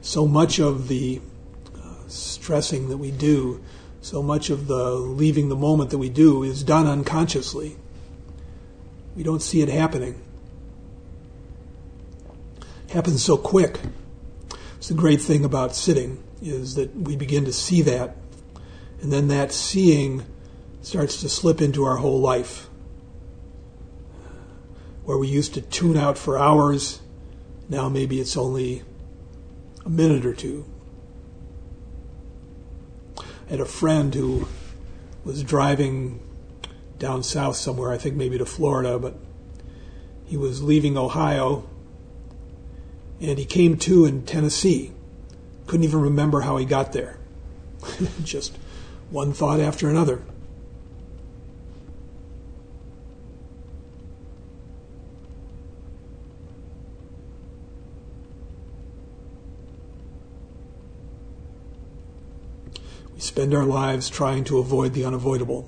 so 0.00 0.26
much 0.26 0.58
of 0.58 0.88
the 0.88 1.20
uh, 1.76 2.08
stressing 2.08 2.88
that 2.88 2.96
we 2.96 3.10
do, 3.10 3.62
so 4.00 4.22
much 4.22 4.50
of 4.50 4.66
the 4.66 4.90
leaving 4.94 5.48
the 5.48 5.56
moment 5.56 5.90
that 5.90 5.98
we 5.98 6.08
do 6.08 6.42
is 6.42 6.62
done 6.62 6.86
unconsciously. 6.86 7.76
We 9.14 9.22
don't 9.22 9.42
see 9.42 9.60
it 9.60 9.68
happening. 9.68 10.20
It 12.88 12.92
happens 12.92 13.22
so 13.22 13.36
quick. 13.36 13.78
It's 14.78 14.88
the 14.88 14.94
great 14.94 15.20
thing 15.20 15.44
about 15.44 15.74
sitting 15.74 16.22
is 16.40 16.74
that 16.76 16.96
we 16.96 17.16
begin 17.16 17.44
to 17.44 17.52
see 17.52 17.82
that, 17.82 18.16
and 19.02 19.12
then 19.12 19.28
that 19.28 19.52
seeing 19.52 20.24
starts 20.80 21.20
to 21.20 21.28
slip 21.28 21.60
into 21.60 21.84
our 21.84 21.96
whole 21.96 22.20
life. 22.20 22.68
Where 25.04 25.18
we 25.18 25.28
used 25.28 25.54
to 25.54 25.60
tune 25.60 25.98
out 25.98 26.16
for 26.16 26.38
hours, 26.38 27.00
now 27.68 27.88
maybe 27.88 28.20
it's 28.20 28.36
only 28.36 28.82
a 29.84 29.90
minute 29.90 30.26
or 30.26 30.34
two. 30.34 30.64
I 33.18 33.50
had 33.50 33.60
a 33.60 33.66
friend 33.66 34.14
who 34.14 34.48
was 35.24 35.42
driving 35.42 36.20
down 36.98 37.22
south 37.22 37.56
somewhere, 37.56 37.90
I 37.90 37.98
think 37.98 38.14
maybe 38.14 38.38
to 38.38 38.46
Florida, 38.46 38.98
but 38.98 39.16
he 40.24 40.36
was 40.36 40.62
leaving 40.62 40.96
Ohio 40.96 41.68
and 43.20 43.38
he 43.38 43.44
came 43.44 43.76
to 43.78 44.06
in 44.06 44.24
Tennessee. 44.24 44.92
Couldn't 45.66 45.84
even 45.84 46.00
remember 46.00 46.40
how 46.40 46.56
he 46.56 46.64
got 46.64 46.92
there. 46.92 47.18
Just 48.22 48.56
one 49.10 49.32
thought 49.32 49.60
after 49.60 49.88
another. 49.88 50.22
Spend 63.40 63.54
our 63.54 63.64
lives 63.64 64.10
trying 64.10 64.44
to 64.44 64.58
avoid 64.58 64.92
the 64.92 65.02
unavoidable. 65.02 65.66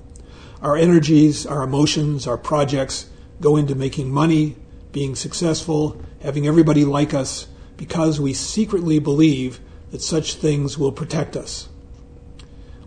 Our 0.61 0.77
energies, 0.77 1.47
our 1.47 1.63
emotions, 1.63 2.27
our 2.27 2.37
projects 2.37 3.09
go 3.41 3.57
into 3.57 3.75
making 3.75 4.11
money, 4.11 4.57
being 4.93 5.15
successful, 5.15 5.99
having 6.21 6.47
everybody 6.47 6.85
like 6.85 7.15
us, 7.15 7.47
because 7.79 8.21
we 8.21 8.35
secretly 8.35 8.99
believe 8.99 9.59
that 9.91 10.03
such 10.03 10.35
things 10.35 10.77
will 10.77 10.93
protect 10.93 11.35
us. 11.35 11.71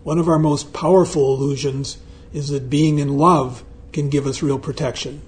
One 0.04 0.20
of 0.20 0.28
our 0.28 0.38
most 0.38 0.72
powerful 0.72 1.34
illusions 1.34 1.98
is 2.32 2.50
that 2.50 2.70
being 2.70 3.00
in 3.00 3.18
love 3.18 3.64
can 3.92 4.08
give 4.08 4.24
us 4.24 4.40
real 4.40 4.60
protection. 4.60 5.20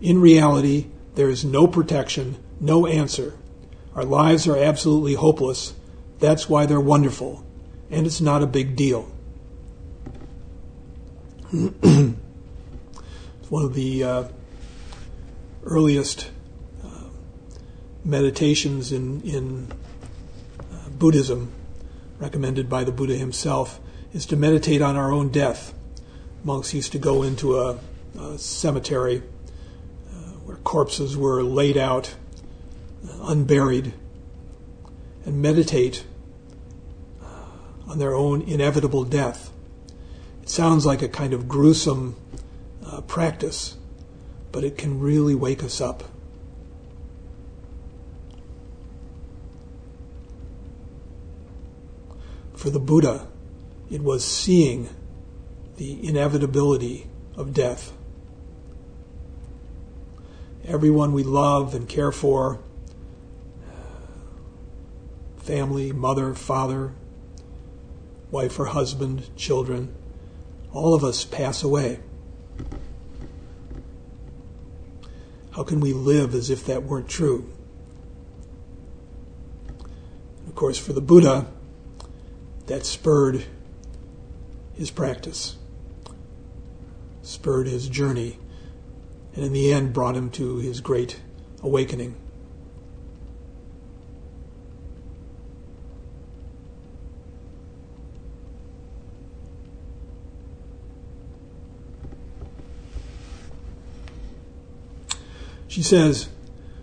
In 0.00 0.18
reality, 0.18 0.86
there 1.14 1.28
is 1.28 1.44
no 1.44 1.66
protection, 1.66 2.38
no 2.58 2.86
answer. 2.86 3.34
Our 3.94 4.04
lives 4.06 4.48
are 4.48 4.56
absolutely 4.56 5.12
hopeless. 5.12 5.74
That's 6.20 6.48
why 6.48 6.64
they're 6.64 6.80
wonderful. 6.80 7.45
And 7.90 8.06
it's 8.06 8.20
not 8.20 8.42
a 8.42 8.46
big 8.46 8.76
deal. 8.76 9.10
one 13.48 13.64
of 13.64 13.74
the 13.74 14.02
uh, 14.02 14.24
earliest 15.64 16.30
uh, 16.84 17.04
meditations 18.04 18.90
in, 18.92 19.20
in 19.22 19.72
uh, 20.60 20.88
Buddhism, 20.90 21.52
recommended 22.18 22.68
by 22.68 22.82
the 22.84 22.92
Buddha 22.92 23.14
himself, 23.14 23.78
is 24.12 24.26
to 24.26 24.36
meditate 24.36 24.82
on 24.82 24.96
our 24.96 25.12
own 25.12 25.30
death. 25.30 25.72
Monks 26.42 26.74
used 26.74 26.92
to 26.92 26.98
go 26.98 27.22
into 27.22 27.56
a, 27.58 27.78
a 28.18 28.38
cemetery 28.38 29.22
where 30.46 30.56
corpses 30.58 31.16
were 31.16 31.42
laid 31.42 31.76
out, 31.76 32.14
unburied, 33.22 33.92
and 35.24 35.42
meditate 35.42 36.04
uh, 36.04 36.15
on 37.86 37.98
their 37.98 38.14
own 38.14 38.42
inevitable 38.42 39.04
death. 39.04 39.50
It 40.42 40.48
sounds 40.48 40.86
like 40.86 41.02
a 41.02 41.08
kind 41.08 41.32
of 41.32 41.48
gruesome 41.48 42.16
uh, 42.84 43.00
practice, 43.02 43.76
but 44.52 44.64
it 44.64 44.78
can 44.78 45.00
really 45.00 45.34
wake 45.34 45.62
us 45.62 45.80
up. 45.80 46.04
For 52.54 52.70
the 52.70 52.80
Buddha, 52.80 53.28
it 53.90 54.02
was 54.02 54.24
seeing 54.24 54.88
the 55.76 56.06
inevitability 56.06 57.06
of 57.36 57.52
death 57.52 57.92
everyone 60.66 61.12
we 61.12 61.22
love 61.22 61.74
and 61.74 61.88
care 61.88 62.10
for 62.10 62.58
family, 65.38 65.92
mother, 65.92 66.34
father, 66.34 66.92
wife 68.36 68.60
or 68.60 68.66
husband, 68.66 69.34
children 69.34 69.94
all 70.70 70.92
of 70.92 71.02
us 71.02 71.24
pass 71.24 71.62
away. 71.62 71.98
How 75.52 75.62
can 75.62 75.80
we 75.80 75.94
live 75.94 76.34
as 76.34 76.50
if 76.50 76.66
that 76.66 76.82
weren't 76.82 77.08
true? 77.08 77.50
Of 80.46 80.54
course, 80.54 80.76
for 80.76 80.92
the 80.92 81.00
Buddha, 81.00 81.46
that 82.66 82.84
spurred 82.84 83.46
his 84.74 84.90
practice, 84.90 85.56
spurred 87.22 87.68
his 87.68 87.88
journey 87.88 88.38
and 89.34 89.46
in 89.46 89.54
the 89.54 89.72
end 89.72 89.94
brought 89.94 90.14
him 90.14 90.28
to 90.32 90.58
his 90.58 90.82
great 90.82 91.20
awakening. 91.62 92.16
She 105.76 105.82
says, 105.82 106.30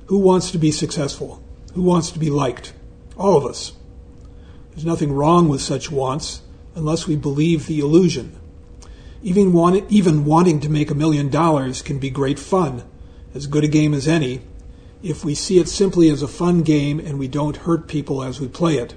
Who 0.05 0.19
wants 0.19 0.51
to 0.51 0.59
be 0.59 0.71
successful? 0.71 1.41
Who 1.73 1.81
wants 1.81 2.11
to 2.11 2.19
be 2.19 2.29
liked? 2.29 2.73
All 3.17 3.35
of 3.35 3.43
us. 3.43 3.73
There's 4.69 4.85
nothing 4.85 5.11
wrong 5.11 5.49
with 5.49 5.61
such 5.61 5.89
wants 5.89 6.43
unless 6.75 7.07
we 7.07 7.15
believe 7.15 7.65
the 7.65 7.79
illusion 7.79 8.39
even, 9.23 9.51
want, 9.51 9.91
even 9.91 10.25
wanting 10.25 10.59
to 10.59 10.69
make 10.69 10.91
a 10.91 10.93
million 10.93 11.29
dollars 11.29 11.81
can 11.81 11.97
be 11.97 12.11
great 12.11 12.37
fun, 12.37 12.83
as 13.33 13.47
good 13.47 13.63
a 13.63 13.67
game 13.67 13.95
as 13.95 14.07
any, 14.07 14.41
if 15.01 15.25
we 15.25 15.33
see 15.33 15.57
it 15.57 15.69
simply 15.69 16.11
as 16.11 16.21
a 16.21 16.27
fun 16.27 16.61
game 16.61 16.99
and 16.99 17.17
we 17.17 17.27
don't 17.27 17.57
hurt 17.65 17.87
people 17.87 18.21
as 18.21 18.39
we 18.39 18.47
play 18.47 18.75
it. 18.75 18.93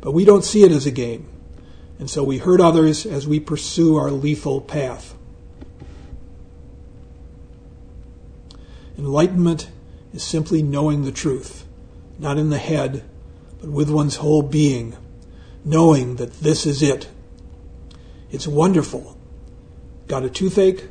But 0.00 0.10
we 0.10 0.24
don't 0.24 0.44
see 0.44 0.64
it 0.64 0.72
as 0.72 0.86
a 0.86 0.90
game, 0.90 1.28
and 2.00 2.10
so 2.10 2.24
we 2.24 2.38
hurt 2.38 2.60
others 2.60 3.06
as 3.06 3.28
we 3.28 3.38
pursue 3.38 3.94
our 3.94 4.10
lethal 4.10 4.60
path. 4.60 5.14
Enlightenment 8.96 9.70
is 10.12 10.22
simply 10.22 10.62
knowing 10.62 11.04
the 11.04 11.12
truth, 11.12 11.64
not 12.18 12.38
in 12.38 12.50
the 12.50 12.58
head, 12.58 13.04
but 13.60 13.70
with 13.70 13.90
one's 13.90 14.16
whole 14.16 14.42
being, 14.42 14.96
knowing 15.64 16.16
that 16.16 16.40
this 16.40 16.66
is 16.66 16.82
it. 16.82 17.08
It's 18.30 18.46
wonderful 18.46 19.14
Got 20.06 20.24
a 20.24 20.30
toothache? 20.30 20.84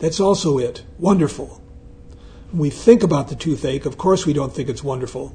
That's 0.00 0.18
also 0.18 0.58
it. 0.58 0.82
Wonderful. 0.98 1.62
When 2.50 2.60
we 2.60 2.70
think 2.70 3.02
about 3.02 3.28
the 3.28 3.36
toothache, 3.36 3.86
of 3.86 3.96
course 3.96 4.26
we 4.26 4.32
don't 4.32 4.52
think 4.52 4.68
it's 4.68 4.82
wonderful, 4.82 5.34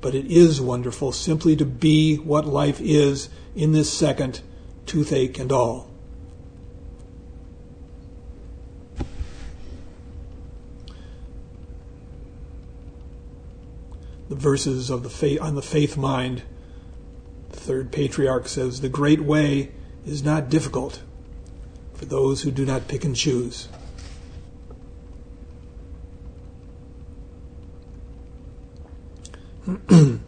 but 0.00 0.14
it 0.14 0.26
is 0.26 0.60
wonderful 0.60 1.12
simply 1.12 1.56
to 1.56 1.66
be 1.66 2.16
what 2.16 2.46
life 2.46 2.80
is 2.80 3.28
in 3.54 3.72
this 3.72 3.92
second, 3.92 4.40
toothache 4.86 5.38
and 5.38 5.52
all. 5.52 5.90
The 14.34 14.40
verses 14.40 14.90
of 14.90 15.04
the 15.04 15.10
faith, 15.10 15.40
on 15.40 15.54
the 15.54 15.62
faith 15.62 15.96
mind, 15.96 16.42
the 17.52 17.56
third 17.56 17.92
patriarch 17.92 18.48
says, 18.48 18.80
The 18.80 18.88
great 18.88 19.20
way 19.20 19.70
is 20.04 20.24
not 20.24 20.48
difficult 20.48 21.02
for 21.92 22.04
those 22.04 22.42
who 22.42 22.50
do 22.50 22.66
not 22.66 22.88
pick 22.88 23.04
and 23.04 23.14
choose. 23.14 23.68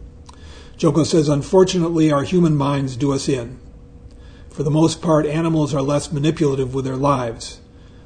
Joko 0.77 1.03
says, 1.03 1.27
unfortunately, 1.27 2.09
our 2.09 2.23
human 2.23 2.55
minds 2.55 2.95
do 2.95 3.11
us 3.11 3.27
in. 3.27 3.59
For 4.49 4.63
the 4.63 4.71
most 4.71 5.01
part, 5.01 5.25
animals 5.25 5.73
are 5.73 5.81
less 5.81 6.13
manipulative 6.13 6.73
with 6.73 6.85
their 6.85 6.95
lives. 6.95 7.59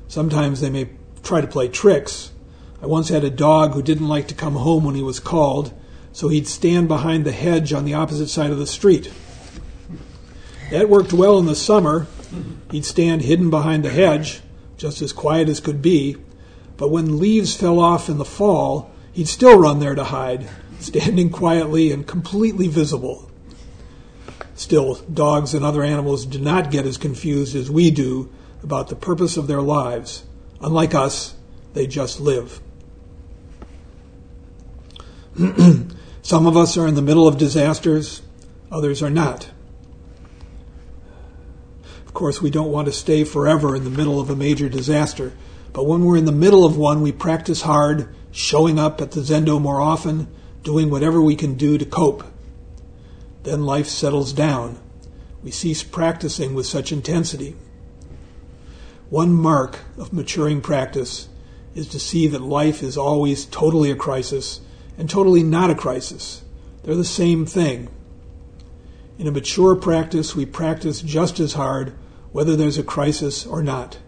Sometimes 0.08 0.62
they 0.62 0.72
may 0.72 0.90
try 1.22 1.42
to 1.42 1.48
play 1.48 1.68
tricks. 1.68 2.32
I 2.82 2.88
once 2.88 3.10
had 3.10 3.24
a 3.24 3.30
dog 3.30 3.76
who 3.76 3.84
didn't 3.84 4.08
like 4.08 4.28
to 4.30 4.34
come 4.34 4.56
home 4.56 4.84
when 4.84 4.96
he 4.96 5.04
was 5.04 5.20
called, 5.20 5.72
so 6.14 6.28
he'd 6.28 6.48
stand 6.48 6.88
behind 6.88 7.26
the 7.26 7.32
hedge 7.32 7.74
on 7.74 7.86
the 7.86 7.94
opposite 7.94 8.28
side 8.28 8.52
of 8.52 8.58
the 8.58 8.68
street. 8.68 9.12
That 10.72 10.90
worked 10.90 11.14
well 11.14 11.38
in 11.38 11.46
the 11.46 11.56
summer, 11.56 12.08
He'd 12.72 12.86
stand 12.86 13.24
hidden 13.24 13.50
behind 13.50 13.84
the 13.84 13.90
hedge, 13.90 14.42
just 14.78 15.02
as 15.02 15.12
quiet 15.12 15.50
as 15.50 15.60
could 15.60 15.82
be, 15.82 16.16
but 16.78 16.90
when 16.90 17.20
leaves 17.20 17.56
fell 17.56 17.80
off 17.80 18.10
in 18.10 18.18
the 18.18 18.26
fall, 18.26 18.92
he'd 19.12 19.28
still 19.28 19.60
run 19.60 19.80
there 19.80 19.96
to 19.96 20.06
hide, 20.06 20.48
standing 20.80 21.30
quietly 21.30 21.92
and 21.92 22.08
completely 22.08 22.68
visible. 22.68 23.30
Still, 24.56 24.96
dogs 25.14 25.54
and 25.54 25.66
other 25.66 25.84
animals 25.84 26.26
do 26.26 26.40
not 26.40 26.72
get 26.72 26.86
as 26.86 26.98
confused 26.98 27.56
as 27.56 27.70
we 27.70 27.92
do 27.92 28.30
about 28.64 28.88
the 28.88 28.96
purpose 28.96 29.38
of 29.38 29.48
their 29.48 29.62
lives. 29.62 30.24
Unlike 30.62 30.96
us, 30.96 31.36
they 31.74 31.88
just 31.88 32.20
live. 32.22 32.62
Some 36.22 36.46
of 36.46 36.56
us 36.56 36.78
are 36.78 36.88
in 36.88 36.96
the 36.96 37.02
middle 37.02 37.28
of 37.28 37.38
disasters, 37.38 38.22
others 38.72 39.02
are 39.02 39.10
not. 39.10 39.50
Of 42.06 42.14
course, 42.14 42.42
we 42.42 42.52
don't 42.52 42.72
want 42.72 42.88
to 42.88 42.92
stay 42.92 43.24
forever 43.24 43.76
in 43.76 43.84
the 43.84 43.90
middle 43.90 44.20
of 44.20 44.30
a 44.30 44.36
major 44.36 44.70
disaster, 44.70 45.34
but 45.74 45.88
when 45.88 46.06
we're 46.06 46.18
in 46.18 46.26
the 46.26 46.32
middle 46.32 46.66
of 46.66 46.78
one, 46.78 47.02
we 47.02 47.12
practice 47.12 47.62
hard, 47.62 48.14
showing 48.32 48.78
up 48.78 49.02
at 49.02 49.12
the 49.12 49.22
Zendo 49.22 49.60
more 49.60 49.82
often, 49.82 50.28
doing 50.64 50.90
whatever 50.90 51.22
we 51.22 51.36
can 51.36 51.56
do 51.56 51.78
to 51.78 51.86
cope. 51.86 52.24
Then 53.44 53.66
life 53.66 53.88
settles 53.88 54.34
down. 54.34 54.80
We 55.42 55.50
cease 55.50 55.82
practicing 55.82 56.54
with 56.54 56.68
such 56.68 56.92
intensity. 56.92 57.56
One 59.10 59.34
mark 59.34 59.80
of 59.98 60.14
maturing 60.14 60.62
practice 60.62 61.28
is 61.74 61.88
to 61.88 62.00
see 62.00 62.28
that 62.28 62.42
life 62.42 62.84
is 62.84 62.98
always 62.98 63.46
totally 63.46 63.90
a 63.90 63.96
crisis 63.96 64.62
and 64.98 65.10
totally 65.10 65.44
not 65.44 65.70
a 65.70 65.76
crisis. 65.76 66.44
They're 66.84 66.96
the 66.96 67.04
same 67.04 67.46
thing. 67.46 67.90
In 69.18 69.28
a 69.28 69.32
mature 69.32 69.76
practice, 69.76 70.36
we 70.36 70.46
practice 70.46 71.02
just 71.02 71.40
as 71.40 71.54
hard 71.54 71.94
whether 72.32 72.56
there's 72.56 72.78
a 72.78 72.84
crisis 72.84 73.46
or 73.46 73.62
not. 73.62 74.00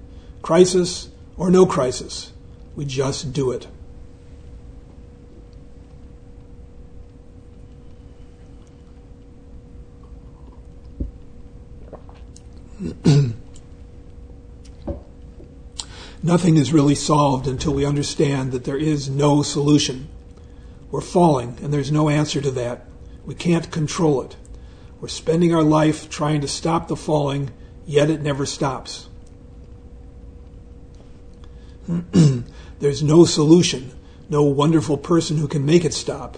Crisis 0.42 1.10
or 1.38 1.52
no 1.52 1.66
crisis, 1.66 2.32
we 2.76 2.86
just 2.86 3.34
do 3.34 3.52
it. 3.52 3.68
Nothing 16.24 16.58
is 16.58 16.74
really 16.74 16.96
solved 16.96 17.48
until 17.48 17.74
we 17.74 17.86
understand 17.86 18.52
that 18.52 18.64
there 18.64 18.78
is 18.78 19.10
no 19.10 19.42
solution. 19.44 20.08
We're 20.94 21.02
falling, 21.02 21.58
and 21.64 21.74
there's 21.74 21.92
no 21.92 22.08
answer 22.08 22.40
to 22.40 22.52
that. 22.52 22.86
We 23.26 23.34
can't 23.34 23.72
control 23.72 24.22
it. 24.22 24.36
We're 25.02 25.08
spending 25.08 25.52
our 25.52 25.64
life 25.64 26.08
trying 26.08 26.42
to 26.42 26.48
stop 26.48 26.88
the 26.88 26.96
falling, 26.96 27.50
yet 27.88 28.12
it 28.12 28.22
never 28.22 28.46
stops. 28.46 29.10
there's 32.80 33.02
no 33.02 33.26
solution, 33.26 33.92
no 34.30 34.44
wonderful 34.44 34.98
person 34.98 35.38
who 35.38 35.48
can 35.48 35.66
make 35.66 35.84
it 35.84 35.96
stop, 35.96 36.38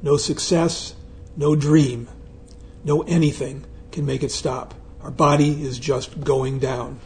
no 0.00 0.16
success, 0.16 0.94
no 1.36 1.56
dream, 1.56 2.08
no 2.84 3.02
anything 3.02 3.64
can 3.90 4.06
make 4.06 4.22
it 4.22 4.30
stop. 4.30 4.74
Our 5.02 5.10
body 5.10 5.60
is 5.60 5.76
just 5.76 6.20
going 6.20 6.60
down. 6.60 7.00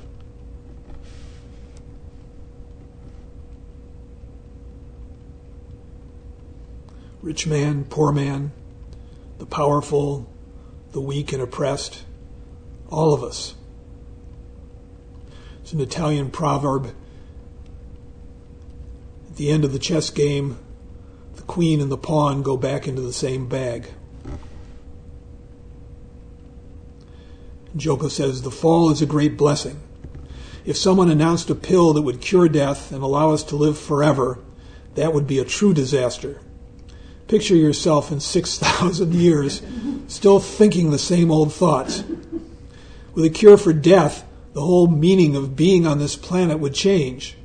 Rich 7.23 7.47
man, 7.47 7.85
poor 7.85 8.11
man, 8.11 8.51
the 9.39 9.47
powerful, 9.47 10.29
the 10.91 11.01
weak 11.01 11.33
and 11.33 11.41
oppressed, 11.41 12.03
all 12.91 13.15
of 13.15 13.23
us. 13.23 13.55
It's 15.63 15.73
an 15.73 15.81
Italian 15.81 16.31
proverb. 16.31 16.93
At 19.31 19.37
the 19.37 19.51
end 19.51 19.65
of 19.65 19.73
the 19.73 19.79
chess 19.79 20.11
game, 20.11 20.59
the 21.37 21.43
queen 21.43 21.81
and 21.81 21.93
the 21.93 21.97
pawn 21.97 22.43
go 22.43 22.57
back 22.57 22.89
into 22.89 23.01
the 23.01 23.13
same 23.13 23.49
bag. 23.49 23.87
Joko 27.77 28.09
says, 28.09 28.43
The 28.43 28.51
fall 28.51 28.91
is 28.91 29.01
a 29.01 29.07
great 29.07 29.37
blessing. 29.37 29.81
If 30.65 30.77
someone 30.77 31.09
announced 31.09 31.51
a 31.51 31.55
pill 31.55 31.93
that 31.93 32.03
would 32.03 32.21
cure 32.21 32.49
death 32.49 32.91
and 32.91 33.03
allow 33.03 33.31
us 33.31 33.45
to 33.45 33.57
live 33.57 33.79
forever, 33.79 34.41
that 34.97 35.15
would 35.15 35.29
be 35.29 35.39
a 35.39 35.45
true 35.45 35.73
disaster. 35.73 36.41
Picture 37.29 37.57
yourself 37.57 38.13
in 38.13 38.21
6,000 38.21 39.15
years 39.15 39.63
still 40.09 40.41
thinking 40.41 40.91
the 40.91 40.99
same 40.99 41.31
old 41.31 41.53
thoughts. 41.53 42.05
With 43.15 43.25
a 43.25 43.31
cure 43.31 43.57
for 43.57 43.73
death, 43.73 44.25
the 44.53 44.61
whole 44.61 44.87
meaning 44.87 45.37
of 45.37 45.57
being 45.57 45.87
on 45.87 45.99
this 45.99 46.17
planet 46.17 46.59
would 46.59 46.75
change. 46.75 47.37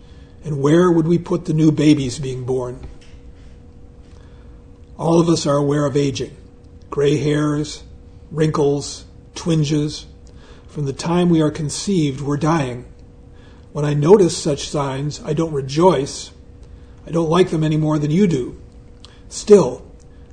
And 0.43 0.61
where 0.61 0.91
would 0.91 1.07
we 1.07 1.17
put 1.17 1.45
the 1.45 1.53
new 1.53 1.71
babies 1.71 2.19
being 2.19 2.45
born? 2.45 2.85
All 4.97 5.19
of 5.19 5.29
us 5.29 5.45
are 5.45 5.57
aware 5.57 5.85
of 5.85 5.95
aging 5.95 6.35
gray 6.89 7.17
hairs, 7.17 7.83
wrinkles, 8.31 9.05
twinges, 9.35 10.07
from 10.67 10.85
the 10.85 10.93
time 10.93 11.29
we 11.29 11.41
are 11.41 11.51
conceived, 11.51 12.21
we're 12.21 12.37
dying. 12.37 12.85
When 13.71 13.83
I 13.83 13.93
notice 13.93 14.37
such 14.37 14.69
signs, 14.69 15.21
I 15.23 15.33
don't 15.33 15.51
rejoice. 15.51 16.31
I 17.05 17.11
don't 17.11 17.29
like 17.29 17.49
them 17.49 17.63
any 17.63 17.77
more 17.77 17.97
than 17.99 18.11
you 18.11 18.27
do. 18.27 18.61
Still, 19.29 19.85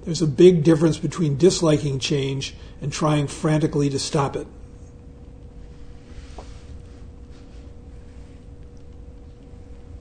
there's 0.05 0.23
a 0.23 0.27
big 0.27 0.63
difference 0.63 0.99
between 0.99 1.37
disliking 1.37 1.99
change 1.99 2.55
and 2.81 2.93
trying 2.93 3.27
frantically 3.27 3.89
to 3.91 3.99
stop 3.99 4.37
it. 4.37 4.47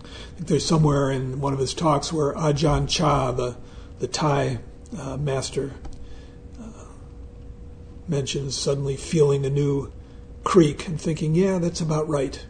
I 0.05 0.35
think 0.35 0.47
there's 0.47 0.65
somewhere 0.65 1.09
in 1.09 1.39
one 1.39 1.53
of 1.53 1.59
his 1.59 1.73
talks 1.73 2.11
where 2.11 2.33
Ajahn 2.33 2.89
Chah, 2.89 3.31
the, 3.31 3.55
the 3.99 4.07
Thai 4.07 4.59
uh, 4.97 5.17
master, 5.17 5.71
uh, 6.59 6.85
mentions 8.07 8.57
suddenly 8.57 8.97
feeling 8.97 9.45
a 9.45 9.49
new 9.49 9.91
creak 10.43 10.87
and 10.87 10.99
thinking, 10.99 11.33
yeah, 11.35 11.59
that's 11.59 11.81
about 11.81 12.09
right. 12.09 12.45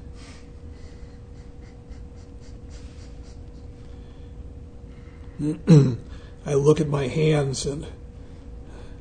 I 6.46 6.56
look 6.56 6.82
at 6.82 6.88
my 6.88 7.08
hands 7.08 7.66
and 7.66 7.88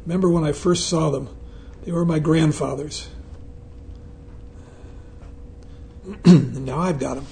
remember 0.07 0.28
when 0.28 0.44
I 0.44 0.52
first 0.52 0.88
saw 0.88 1.11
them, 1.11 1.28
they 1.85 1.92
were 1.92 2.05
my 2.05 2.18
grandfather's. 2.18 3.09
and 6.24 6.64
now 6.64 6.78
I've 6.78 6.98
got 6.98 7.14
them. 7.14 7.26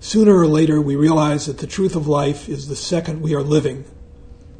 Sooner 0.00 0.36
or 0.36 0.46
later, 0.46 0.80
we 0.80 0.96
realize 0.96 1.46
that 1.46 1.58
the 1.58 1.66
truth 1.66 1.94
of 1.94 2.06
life 2.06 2.48
is 2.48 2.68
the 2.68 2.76
second 2.76 3.20
we 3.20 3.34
are 3.34 3.42
living. 3.42 3.84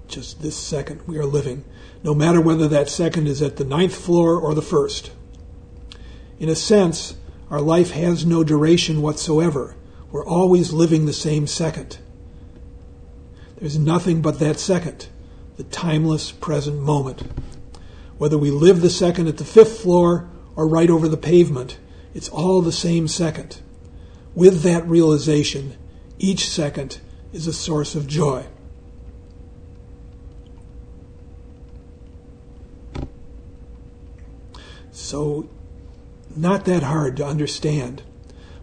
Just 0.06 0.42
this 0.42 0.56
second 0.56 1.00
we 1.06 1.18
are 1.18 1.26
living 1.26 1.64
no 2.02 2.14
matter 2.14 2.40
whether 2.40 2.68
that 2.68 2.88
second 2.88 3.26
is 3.26 3.42
at 3.42 3.56
the 3.56 3.64
ninth 3.64 3.94
floor 3.94 4.38
or 4.38 4.54
the 4.54 4.62
first. 4.62 5.10
In 6.38 6.48
a 6.48 6.54
sense, 6.54 7.16
our 7.50 7.60
life 7.60 7.90
has 7.90 8.24
no 8.24 8.44
duration 8.44 9.02
whatsoever. 9.02 9.74
We're 10.10 10.26
always 10.26 10.72
living 10.72 11.04
the 11.04 11.12
same 11.12 11.46
second. 11.46 11.98
There's 13.58 13.78
nothing 13.78 14.22
but 14.22 14.38
that 14.38 14.58
second, 14.58 15.08
the 15.56 15.64
timeless 15.64 16.32
present 16.32 16.80
moment. 16.80 17.22
Whether 18.16 18.38
we 18.38 18.50
live 18.50 18.80
the 18.80 18.90
second 18.90 19.28
at 19.28 19.36
the 19.36 19.44
fifth 19.44 19.80
floor 19.80 20.30
or 20.56 20.66
right 20.66 20.88
over 20.88 21.08
the 21.08 21.16
pavement, 21.16 21.78
it's 22.14 22.28
all 22.28 22.62
the 22.62 22.72
same 22.72 23.06
second. 23.06 23.60
With 24.34 24.62
that 24.62 24.86
realization, 24.86 25.76
each 26.18 26.48
second 26.48 27.00
is 27.32 27.46
a 27.46 27.52
source 27.52 27.94
of 27.94 28.06
joy. 28.06 28.46
So, 34.90 35.48
not 36.34 36.64
that 36.64 36.82
hard 36.82 37.16
to 37.18 37.26
understand, 37.26 38.02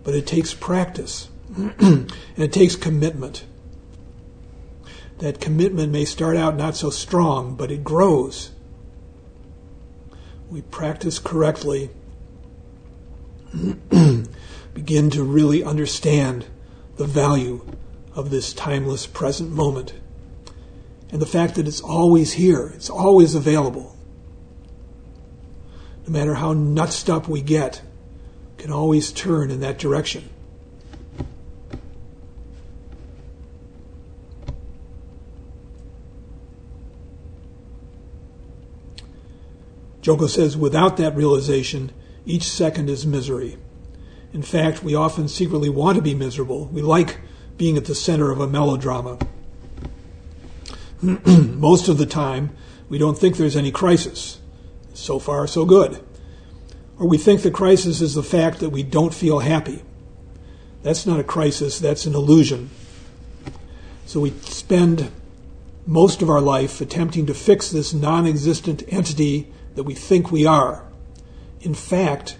but 0.04 0.16
it 0.16 0.28
takes 0.28 0.54
practice 0.54 1.30
and 1.56 2.12
it 2.38 2.54
takes 2.54 2.76
commitment. 2.76 3.46
That 5.20 5.40
commitment 5.40 5.92
may 5.92 6.06
start 6.06 6.36
out 6.36 6.56
not 6.56 6.76
so 6.76 6.90
strong, 6.90 7.56
but 7.56 7.72
it 7.72 7.84
grows. 7.84 8.52
We 10.50 10.62
practice 10.62 11.20
correctly, 11.20 11.90
begin 14.74 15.10
to 15.12 15.24
really 15.24 15.64
understand 15.64 16.46
the 16.98 17.06
value 17.06 17.66
of 18.14 18.30
this 18.30 18.54
timeless 18.54 19.08
present 19.08 19.52
moment 19.52 19.94
and 21.12 21.22
the 21.22 21.26
fact 21.26 21.56
that 21.56 21.68
it's 21.68 21.82
always 21.82 22.34
here, 22.34 22.72
it's 22.76 22.90
always 22.90 23.36
available 23.36 23.96
no 26.06 26.12
matter 26.12 26.36
how 26.36 26.54
nutsed 26.54 27.10
up 27.10 27.28
we 27.28 27.42
get, 27.42 27.82
can 28.58 28.72
always 28.72 29.12
turn 29.12 29.50
in 29.50 29.60
that 29.62 29.80
direction. 29.80 30.30
Joko 40.06 40.28
says, 40.28 40.56
without 40.56 40.98
that 40.98 41.16
realization, 41.16 41.92
each 42.28 42.44
second 42.44 42.92
is 42.92 43.08
misery. 43.08 43.58
In 44.34 44.44
fact, 44.44 44.84
we 44.84 44.94
often 44.94 45.28
secretly 45.28 45.68
want 45.68 45.96
to 45.96 46.02
be 46.04 46.14
miserable. 46.14 46.66
We 46.68 46.84
like 46.84 47.18
being 47.58 47.76
at 47.76 47.86
the 47.86 47.96
center 47.96 48.30
of 48.30 48.40
a 48.40 48.46
melodrama. 48.46 49.18
Most 51.02 51.88
of 51.88 51.98
the 51.98 52.06
time, 52.06 52.56
we 52.88 53.00
don't 53.00 53.18
think 53.18 53.38
there's 53.38 53.56
any 53.56 53.72
crisis. 53.72 54.38
So 54.94 55.18
far, 55.18 55.48
so 55.48 55.66
good. 55.66 56.06
Or 57.00 57.08
we 57.08 57.18
think 57.18 57.42
the 57.42 57.50
crisis 57.50 58.00
is 58.00 58.14
the 58.14 58.22
fact 58.22 58.60
that 58.60 58.70
we 58.70 58.84
don't 58.84 59.12
feel 59.12 59.40
happy. 59.40 59.82
That's 60.84 61.08
not 61.08 61.20
a 61.20 61.24
crisis, 61.24 61.80
that's 61.80 62.06
an 62.06 62.14
illusion. 62.14 62.70
So 64.06 64.20
we 64.20 64.30
spend 64.42 65.10
most 65.88 66.22
of 66.22 66.30
our 66.30 66.42
life 66.42 66.80
attempting 66.80 67.26
to 67.26 67.34
fix 67.34 67.72
this 67.72 67.92
non 67.92 68.28
existent 68.28 68.84
entity 68.88 69.52
that 69.76 69.84
we 69.84 69.94
think 69.94 70.32
we 70.32 70.46
are. 70.46 70.86
In 71.62 71.74
fact, 71.74 72.38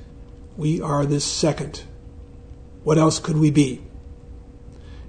we 0.58 0.82
are 0.82 1.06
this 1.06 1.26
second. 1.26 1.84
What 2.84 2.98
else 2.98 3.20
could 3.20 3.38
we 3.38 3.52
be? 3.52 3.82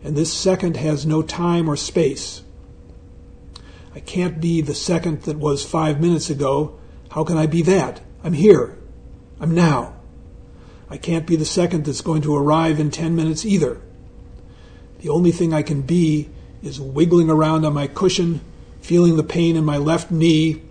And 0.02 0.16
this 0.16 0.32
second 0.32 0.76
has 0.76 1.06
no 1.06 1.22
time 1.22 1.68
or 1.68 1.76
space. 1.76 2.42
I 3.94 4.00
can't 4.00 4.40
be 4.40 4.60
the 4.60 4.74
second 4.74 5.22
that 5.22 5.38
was 5.38 5.64
five 5.64 6.00
minutes 6.00 6.30
ago 6.30 6.78
how 7.16 7.24
can 7.24 7.38
I 7.38 7.46
be 7.46 7.62
that? 7.62 8.02
I'm 8.22 8.34
here. 8.34 8.76
I'm 9.40 9.54
now. 9.54 9.94
I 10.90 10.98
can't 10.98 11.26
be 11.26 11.34
the 11.34 11.46
second 11.46 11.86
that's 11.86 12.02
going 12.02 12.20
to 12.22 12.36
arrive 12.36 12.78
in 12.78 12.90
10 12.90 13.16
minutes 13.16 13.46
either. 13.46 13.80
The 14.98 15.08
only 15.08 15.32
thing 15.32 15.54
I 15.54 15.62
can 15.62 15.80
be 15.80 16.28
is 16.62 16.78
wiggling 16.78 17.30
around 17.30 17.64
on 17.64 17.72
my 17.72 17.86
cushion, 17.86 18.42
feeling 18.82 19.16
the 19.16 19.24
pain 19.24 19.56
in 19.56 19.64
my 19.64 19.78
left 19.78 20.10
knee, 20.10 20.62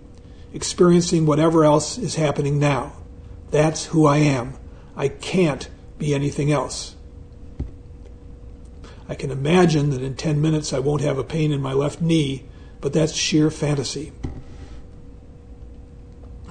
experiencing 0.56 1.26
whatever 1.26 1.66
else 1.66 1.98
is 1.98 2.14
happening 2.14 2.58
now. 2.58 2.94
That's 3.50 3.84
who 3.84 4.06
I 4.06 4.16
am. 4.16 4.54
I 4.96 5.08
can't 5.08 5.68
be 5.98 6.14
anything 6.14 6.50
else. 6.50 6.96
I 9.06 9.14
can 9.14 9.30
imagine 9.30 9.90
that 9.90 10.02
in 10.02 10.16
10 10.16 10.40
minutes 10.40 10.72
I 10.72 10.78
won't 10.78 11.02
have 11.02 11.18
a 11.18 11.24
pain 11.24 11.52
in 11.52 11.60
my 11.60 11.74
left 11.74 12.00
knee, 12.00 12.46
but 12.80 12.94
that's 12.94 13.12
sheer 13.12 13.50
fantasy. 13.50 14.12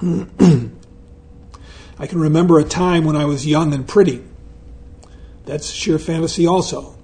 I 0.00 0.70
can 2.06 2.20
remember 2.20 2.60
a 2.60 2.64
time 2.64 3.04
when 3.04 3.16
I 3.16 3.24
was 3.24 3.44
young 3.44 3.74
and 3.74 3.88
pretty. 3.88 4.22
That's 5.46 5.70
sheer 5.70 5.98
fantasy, 5.98 6.46
also. 6.46 6.96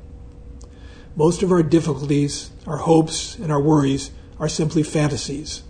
Most 1.17 1.43
of 1.43 1.51
our 1.51 1.65
difficulties, 1.65 2.53
our 2.65 2.77
hopes, 2.77 3.37
and 3.39 3.51
our 3.51 3.61
worries 3.61 4.13
are 4.39 4.49
simply 4.49 4.85
fantasies. 4.85 5.65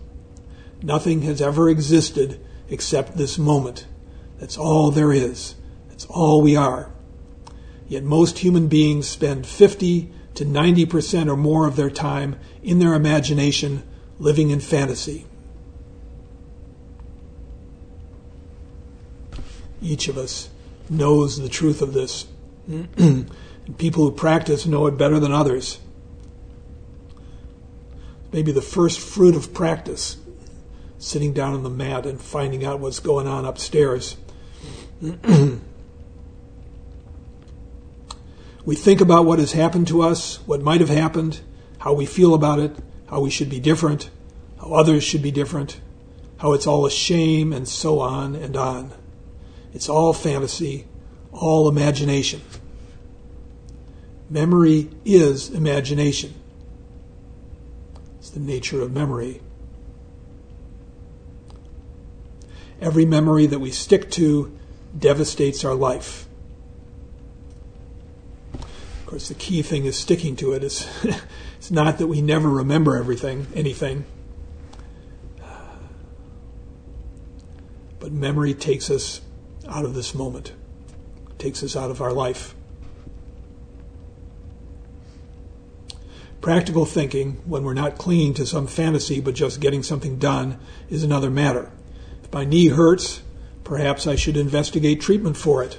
Nothing 0.82 1.22
has 1.22 1.40
ever 1.40 1.68
existed 1.68 2.40
except 2.68 3.16
this 3.16 3.38
moment. 3.38 3.86
That's 4.38 4.58
all 4.58 4.90
there 4.90 5.12
is. 5.12 5.54
That's 5.88 6.06
all 6.06 6.42
we 6.42 6.56
are. 6.56 6.90
Yet 7.86 8.02
most 8.02 8.40
human 8.40 8.68
beings 8.68 9.06
spend 9.06 9.46
50 9.46 10.10
to 10.34 10.44
90% 10.44 11.28
or 11.28 11.36
more 11.36 11.68
of 11.68 11.76
their 11.76 11.90
time 11.90 12.38
in 12.62 12.78
their 12.78 12.94
imagination 12.94 13.82
living 14.18 14.50
in 14.50 14.60
fantasy. 14.60 15.26
Each 19.80 20.08
of 20.08 20.16
us 20.16 20.48
knows 20.88 21.38
the 21.38 21.48
truth 21.48 21.82
of 21.82 21.92
this. 21.92 22.26
People 23.78 24.04
who 24.04 24.12
practice 24.12 24.64
know 24.64 24.86
it 24.86 24.96
better 24.96 25.18
than 25.18 25.32
others. 25.32 25.80
Maybe 28.32 28.52
the 28.52 28.62
first 28.62 28.98
fruit 29.00 29.34
of 29.34 29.52
practice, 29.52 30.16
sitting 31.02 31.32
down 31.32 31.52
on 31.52 31.64
the 31.64 31.70
mat 31.70 32.06
and 32.06 32.20
finding 32.20 32.64
out 32.64 32.78
what's 32.78 33.00
going 33.00 33.26
on 33.26 33.44
upstairs. 33.44 34.16
we 38.64 38.76
think 38.76 39.00
about 39.00 39.26
what 39.26 39.40
has 39.40 39.50
happened 39.52 39.88
to 39.88 40.00
us, 40.00 40.36
what 40.46 40.62
might 40.62 40.80
have 40.80 40.88
happened, 40.88 41.40
how 41.78 41.92
we 41.92 42.06
feel 42.06 42.34
about 42.34 42.60
it, 42.60 42.76
how 43.08 43.20
we 43.20 43.30
should 43.30 43.50
be 43.50 43.58
different, 43.58 44.10
how 44.60 44.72
others 44.74 45.02
should 45.02 45.22
be 45.22 45.32
different, 45.32 45.80
how 46.38 46.52
it's 46.52 46.68
all 46.68 46.86
a 46.86 46.90
shame, 46.90 47.52
and 47.52 47.66
so 47.66 47.98
on 47.98 48.36
and 48.36 48.56
on. 48.56 48.92
It's 49.74 49.88
all 49.88 50.12
fantasy, 50.12 50.86
all 51.32 51.68
imagination. 51.68 52.42
Memory 54.30 54.88
is 55.04 55.50
imagination. 55.50 56.32
It's 58.18 58.30
the 58.30 58.38
nature 58.38 58.80
of 58.80 58.92
memory. 58.92 59.40
Every 62.82 63.06
memory 63.06 63.46
that 63.46 63.60
we 63.60 63.70
stick 63.70 64.10
to 64.12 64.58
devastates 64.98 65.64
our 65.64 65.74
life. 65.74 66.26
Of 68.54 69.06
course, 69.06 69.28
the 69.28 69.34
key 69.34 69.62
thing 69.62 69.84
is 69.84 69.96
sticking 69.96 70.34
to 70.36 70.52
it. 70.52 70.64
It's, 70.64 70.84
it's 71.56 71.70
not 71.70 71.98
that 71.98 72.08
we 72.08 72.20
never 72.20 72.48
remember 72.48 72.96
everything, 72.96 73.46
anything. 73.54 74.04
But 78.00 78.10
memory 78.10 78.52
takes 78.52 78.90
us 78.90 79.20
out 79.68 79.84
of 79.84 79.94
this 79.94 80.12
moment, 80.12 80.52
takes 81.38 81.62
us 81.62 81.76
out 81.76 81.92
of 81.92 82.02
our 82.02 82.12
life. 82.12 82.56
Practical 86.40 86.84
thinking, 86.84 87.34
when 87.44 87.62
we're 87.62 87.74
not 87.74 87.96
clinging 87.96 88.34
to 88.34 88.44
some 88.44 88.66
fantasy 88.66 89.20
but 89.20 89.36
just 89.36 89.60
getting 89.60 89.84
something 89.84 90.18
done, 90.18 90.58
is 90.90 91.04
another 91.04 91.30
matter. 91.30 91.70
My 92.32 92.44
knee 92.44 92.68
hurts, 92.68 93.22
perhaps 93.64 94.06
I 94.06 94.16
should 94.16 94.36
investigate 94.36 95.00
treatment 95.00 95.36
for 95.36 95.62
it. 95.62 95.78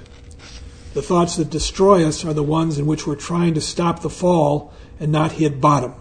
The 0.94 1.02
thoughts 1.02 1.36
that 1.36 1.50
destroy 1.50 2.06
us 2.06 2.24
are 2.24 2.34
the 2.34 2.42
ones 2.42 2.78
in 2.78 2.86
which 2.86 3.06
we're 3.06 3.16
trying 3.16 3.54
to 3.54 3.60
stop 3.60 4.00
the 4.00 4.10
fall 4.10 4.72
and 5.00 5.10
not 5.10 5.32
hit 5.32 5.60
bottom. 5.60 5.94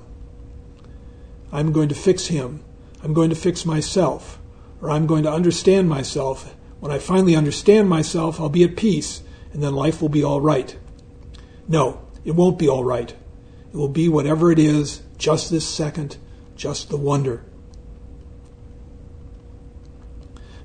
I'm 1.51 1.71
going 1.71 1.89
to 1.89 1.95
fix 1.95 2.27
him. 2.27 2.63
I'm 3.01 3.13
going 3.13 3.29
to 3.29 3.35
fix 3.35 3.65
myself. 3.65 4.39
Or 4.81 4.91
I'm 4.91 5.07
going 5.07 5.23
to 5.23 5.31
understand 5.31 5.89
myself 5.89 6.55
when 6.83 6.91
I 6.91 6.99
finally 6.99 7.33
understand 7.33 7.87
myself, 7.87 8.41
I'll 8.41 8.49
be 8.49 8.65
at 8.65 8.75
peace, 8.75 9.23
and 9.53 9.63
then 9.63 9.73
life 9.73 10.01
will 10.01 10.09
be 10.09 10.21
all 10.21 10.41
right. 10.41 10.77
No, 11.65 12.05
it 12.25 12.35
won't 12.35 12.59
be 12.59 12.67
all 12.67 12.83
right. 12.83 13.09
It 13.09 13.77
will 13.77 13.87
be 13.87 14.09
whatever 14.09 14.51
it 14.51 14.59
is, 14.59 15.01
just 15.17 15.49
this 15.49 15.65
second, 15.65 16.17
just 16.57 16.89
the 16.89 16.97
wonder. 16.97 17.45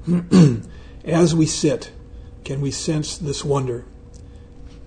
As 1.05 1.35
we 1.35 1.47
sit, 1.47 1.91
can 2.45 2.61
we 2.61 2.71
sense 2.71 3.19
this 3.19 3.45
wonder? 3.45 3.85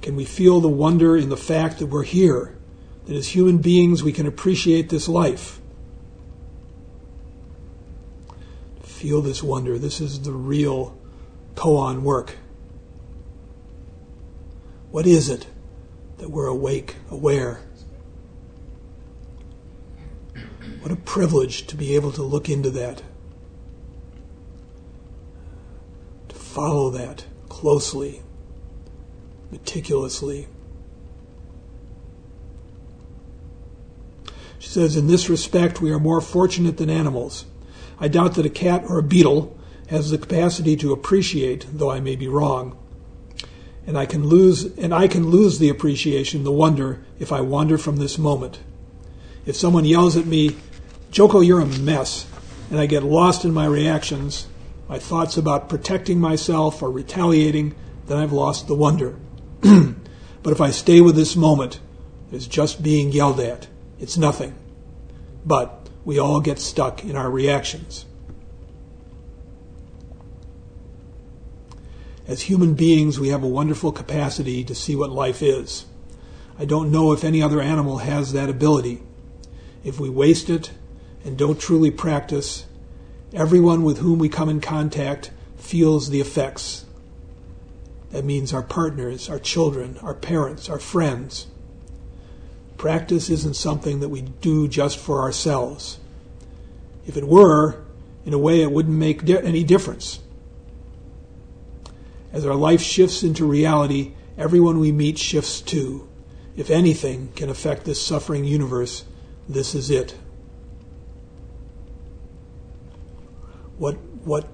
Can 0.02 0.16
we 0.16 0.26
feel 0.26 0.60
the 0.60 0.68
wonder 0.68 1.16
in 1.16 1.30
the 1.30 1.38
fact 1.38 1.80
that 1.80 1.88
we're 1.88 2.04
here, 2.04 2.58
that 3.06 3.16
as 3.16 3.30
human 3.30 3.60
beings 3.60 4.02
we 4.02 4.12
can 4.12 4.26
appreciate 4.26 4.90
this 4.90 5.08
life? 5.08 5.60
Feel 8.82 9.22
this 9.22 9.44
wonder. 9.44 9.78
This 9.78 10.02
is 10.02 10.22
the 10.22 10.32
real 10.32 10.98
koan 11.56 12.02
work. 12.02 12.38
What 14.92 15.06
is 15.06 15.30
it 15.30 15.48
that 16.18 16.30
we're 16.30 16.48
awake, 16.48 16.96
aware? 17.10 17.62
What 20.82 20.92
a 20.92 20.96
privilege 20.96 21.68
to 21.68 21.76
be 21.76 21.96
able 21.96 22.12
to 22.14 22.24
look 22.24 22.50
into 22.50 22.72
that, 22.72 23.04
to 26.30 26.36
follow 26.52 26.90
that 26.90 27.24
closely, 27.48 28.22
meticulously. 29.52 30.48
She 34.60 34.68
says, 34.68 34.98
In 34.98 35.08
this 35.08 35.30
respect, 35.30 35.80
we 35.80 35.92
are 35.92 36.00
more 36.00 36.20
fortunate 36.20 36.76
than 36.76 36.90
animals. 36.90 37.46
I 38.02 38.10
doubt 38.10 38.36
that 38.36 38.46
a 38.46 38.50
cat 38.50 38.84
or 38.90 39.00
a 39.00 39.04
beetle 39.04 39.58
has 39.88 40.12
the 40.12 40.18
capacity 40.18 40.76
to 40.78 40.92
appreciate, 40.92 41.68
though 41.72 41.90
I 41.90 42.02
may 42.02 42.18
be 42.18 42.28
wrong. 42.28 42.78
And 43.88 43.98
I 43.98 44.06
can 44.06 44.28
lose 44.28 44.78
and 44.78 44.94
I 44.94 45.08
can 45.08 45.30
lose 45.30 45.58
the 45.58 45.70
appreciation, 45.70 46.44
the 46.44 46.52
wonder, 46.52 47.02
if 47.18 47.32
I 47.32 47.40
wander 47.40 47.78
from 47.78 47.96
this 47.96 48.18
moment. 48.18 48.60
If 49.46 49.56
someone 49.56 49.86
yells 49.86 50.18
at 50.18 50.26
me, 50.26 50.58
Joko, 51.12 51.40
you're 51.40 51.62
a 51.62 51.66
mess, 51.66 52.28
and 52.70 52.78
I 52.78 52.88
get 52.88 53.04
lost 53.04 53.46
in 53.46 53.54
my 53.54 53.66
reactions, 53.66 54.48
my 54.92 55.00
thoughts 55.00 55.38
about 55.38 55.70
protecting 55.70 56.20
myself 56.20 56.84
or 56.84 56.92
retaliating, 56.92 57.74
then 58.08 58.18
I've 58.18 58.34
lost 58.34 58.68
the 58.68 58.76
wonder. 58.76 59.16
but 59.62 60.52
if 60.52 60.60
I 60.60 60.72
stay 60.72 61.00
with 61.00 61.16
this 61.16 61.34
moment, 61.34 61.80
it's 62.30 62.46
just 62.46 62.84
being 62.84 63.14
yelled 63.14 63.40
at. 63.40 63.70
It's 64.02 64.18
nothing. 64.18 64.54
But 65.46 65.88
we 66.04 66.20
all 66.20 66.42
get 66.42 66.60
stuck 66.60 67.06
in 67.06 67.16
our 67.16 67.32
reactions. 67.32 68.06
As 72.28 72.42
human 72.42 72.74
beings, 72.74 73.18
we 73.18 73.30
have 73.30 73.44
a 73.44 73.48
wonderful 73.48 73.94
capacity 73.94 74.66
to 74.66 74.76
see 74.76 74.98
what 74.98 75.10
life 75.10 75.42
is. 75.42 75.86
I 76.60 76.66
don't 76.66 76.92
know 76.92 77.14
if 77.14 77.24
any 77.24 77.42
other 77.42 77.62
animal 77.62 78.00
has 78.00 78.34
that 78.34 78.50
ability. 78.50 79.02
If 79.86 80.02
we 80.02 80.10
waste 80.10 80.50
it 80.50 80.72
and 81.24 81.38
don't 81.38 81.62
truly 81.62 81.92
practice, 81.92 82.66
everyone 83.34 83.84
with 83.84 84.00
whom 84.00 84.20
we 84.20 84.30
come 84.30 84.50
in 84.50 84.62
contact 84.62 85.32
feels 85.58 86.10
the 86.10 86.22
effects. 86.22 86.86
That 88.12 88.26
means 88.26 88.54
our 88.54 88.64
partners, 88.64 89.30
our 89.30 89.40
children, 89.40 89.98
our 90.02 90.14
parents, 90.14 90.70
our 90.70 90.80
friends. 90.80 91.48
Practice 92.78 93.30
isn't 93.30 93.56
something 93.56 94.00
that 94.02 94.10
we 94.10 94.22
do 94.22 94.68
just 94.68 94.98
for 94.98 95.22
ourselves. 95.22 96.00
If 97.06 97.16
it 97.16 97.28
were, 97.28 97.84
in 98.26 98.34
a 98.34 98.40
way, 98.40 98.62
it 98.62 98.72
wouldn't 98.72 98.98
make 98.98 99.30
any 99.30 99.64
difference. 99.64 100.20
As 102.34 102.46
our 102.46 102.56
life 102.56 102.82
shifts 102.82 103.24
into 103.24 103.46
reality, 103.46 104.14
everyone 104.38 104.80
we 104.80 104.92
meet 104.92 105.18
shifts 105.18 105.62
too. 105.62 106.08
If 106.56 106.70
anything 106.70 107.32
can 107.36 107.50
affect 107.50 107.86
this 107.86 108.02
suffering 108.02 108.46
universe, 108.46 109.06
this 109.48 109.74
is 109.74 109.90
it. 109.90 110.16
What, 113.82 113.96
what 114.24 114.48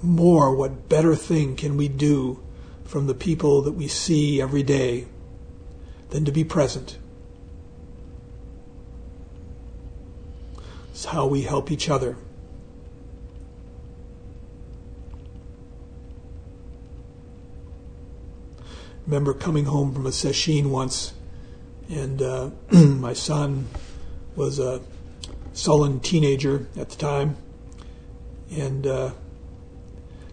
more, 0.00 0.54
what 0.54 0.88
better 0.88 1.14
thing 1.14 1.54
can 1.54 1.76
we 1.76 1.86
do 1.86 2.42
from 2.82 3.06
the 3.06 3.12
people 3.12 3.60
that 3.60 3.72
we 3.72 3.88
see 3.88 4.40
every 4.40 4.62
day 4.62 5.06
than 6.08 6.24
to 6.24 6.32
be 6.32 6.44
present? 6.44 6.96
It's 10.92 11.04
how 11.04 11.26
we 11.26 11.42
help 11.42 11.70
each 11.70 11.90
other. 11.90 12.16
remember 19.06 19.34
coming 19.34 19.66
home 19.66 19.92
from 19.92 20.06
a 20.06 20.10
sesshin 20.10 20.70
once, 20.70 21.12
and 21.90 22.22
uh, 22.22 22.48
my 22.72 23.12
son 23.12 23.66
was 24.36 24.58
a 24.58 24.80
sullen 25.52 26.00
teenager 26.00 26.66
at 26.78 26.88
the 26.88 26.96
time, 26.96 27.36
and 28.50 28.86
uh, 28.86 29.10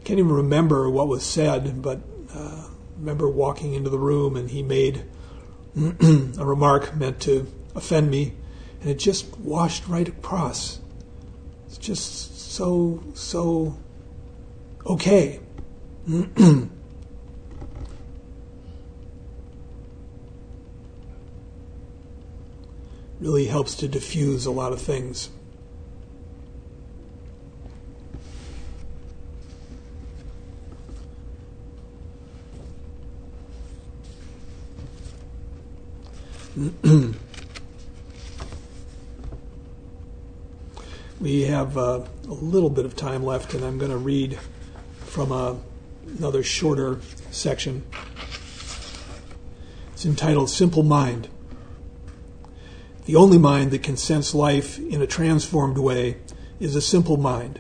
can't 0.03 0.19
even 0.19 0.31
remember 0.31 0.89
what 0.89 1.07
was 1.07 1.23
said, 1.23 1.81
but 1.81 1.99
uh, 2.33 2.67
remember 2.97 3.27
walking 3.27 3.73
into 3.73 3.89
the 3.89 3.99
room 3.99 4.35
and 4.35 4.51
he 4.51 4.61
made 4.63 5.03
a 5.75 6.45
remark 6.45 6.95
meant 6.95 7.19
to 7.21 7.51
offend 7.75 8.09
me, 8.09 8.33
and 8.81 8.89
it 8.89 8.99
just 8.99 9.37
washed 9.39 9.87
right 9.87 10.07
across. 10.07 10.79
It's 11.67 11.77
just 11.77 12.51
so 12.51 13.03
so 13.13 13.75
okay. 14.85 15.39
really 23.19 23.45
helps 23.47 23.75
to 23.75 23.87
diffuse 23.87 24.45
a 24.45 24.51
lot 24.51 24.71
of 24.71 24.81
things. 24.81 25.29
we 41.19 41.43
have 41.43 41.77
uh, 41.77 42.01
a 42.27 42.33
little 42.33 42.69
bit 42.69 42.85
of 42.85 42.95
time 42.95 43.23
left, 43.23 43.53
and 43.53 43.63
I'm 43.63 43.77
going 43.77 43.91
to 43.91 43.97
read 43.97 44.39
from 45.05 45.31
a, 45.31 45.57
another 46.17 46.41
shorter 46.43 46.99
section. 47.31 47.83
It's 49.93 50.05
entitled 50.05 50.49
Simple 50.49 50.83
Mind. 50.83 51.29
The 53.05 53.15
only 53.15 53.37
mind 53.37 53.71
that 53.71 53.83
can 53.83 53.97
sense 53.97 54.33
life 54.33 54.79
in 54.79 55.01
a 55.01 55.07
transformed 55.07 55.77
way 55.77 56.17
is 56.59 56.75
a 56.75 56.81
simple 56.81 57.17
mind. 57.17 57.59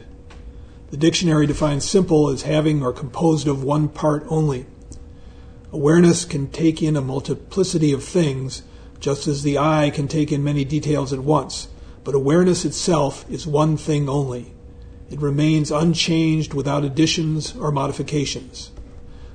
The 0.89 0.97
dictionary 0.97 1.45
defines 1.45 1.87
simple 1.87 2.29
as 2.29 2.43
having 2.43 2.81
or 2.81 2.91
composed 2.91 3.47
of 3.47 3.63
one 3.63 3.89
part 3.89 4.25
only. 4.27 4.65
Awareness 5.71 6.25
can 6.25 6.47
take 6.49 6.81
in 6.81 6.95
a 6.95 7.01
multiplicity 7.01 7.91
of 7.91 8.03
things, 8.03 8.63
just 8.99 9.27
as 9.27 9.43
the 9.43 9.57
eye 9.57 9.91
can 9.93 10.07
take 10.07 10.31
in 10.31 10.43
many 10.43 10.65
details 10.65 11.13
at 11.13 11.19
once, 11.19 11.67
but 12.03 12.15
awareness 12.15 12.65
itself 12.65 13.29
is 13.29 13.47
one 13.47 13.77
thing 13.77 14.07
only. 14.07 14.53
It 15.09 15.21
remains 15.21 15.71
unchanged 15.71 16.53
without 16.53 16.83
additions 16.83 17.55
or 17.55 17.71
modifications. 17.71 18.71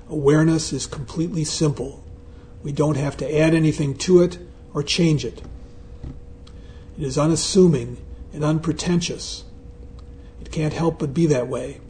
Awareness 0.08 0.72
is 0.72 0.86
completely 0.86 1.44
simple. 1.44 2.04
We 2.62 2.72
don't 2.72 2.96
have 2.96 3.16
to 3.18 3.38
add 3.38 3.54
anything 3.54 3.96
to 3.98 4.22
it 4.22 4.38
or 4.74 4.82
change 4.82 5.24
it. 5.24 5.42
It 6.98 7.04
is 7.04 7.16
unassuming 7.16 7.98
and 8.32 8.44
unpretentious. 8.44 9.44
It 10.40 10.50
can't 10.50 10.74
help 10.74 10.98
but 10.98 11.14
be 11.14 11.26
that 11.26 11.48
way. 11.48 11.80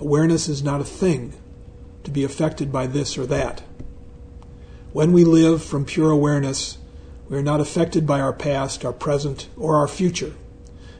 Awareness 0.00 0.48
is 0.48 0.62
not 0.62 0.80
a 0.80 0.84
thing 0.84 1.34
to 2.04 2.10
be 2.10 2.24
affected 2.24 2.72
by 2.72 2.86
this 2.86 3.18
or 3.18 3.26
that. 3.26 3.62
When 4.92 5.12
we 5.12 5.24
live 5.24 5.62
from 5.62 5.84
pure 5.84 6.10
awareness, 6.10 6.77
we 7.28 7.36
are 7.36 7.42
not 7.42 7.60
affected 7.60 8.06
by 8.06 8.20
our 8.20 8.32
past, 8.32 8.84
our 8.84 8.92
present, 8.92 9.48
or 9.56 9.76
our 9.76 9.88
future, 9.88 10.34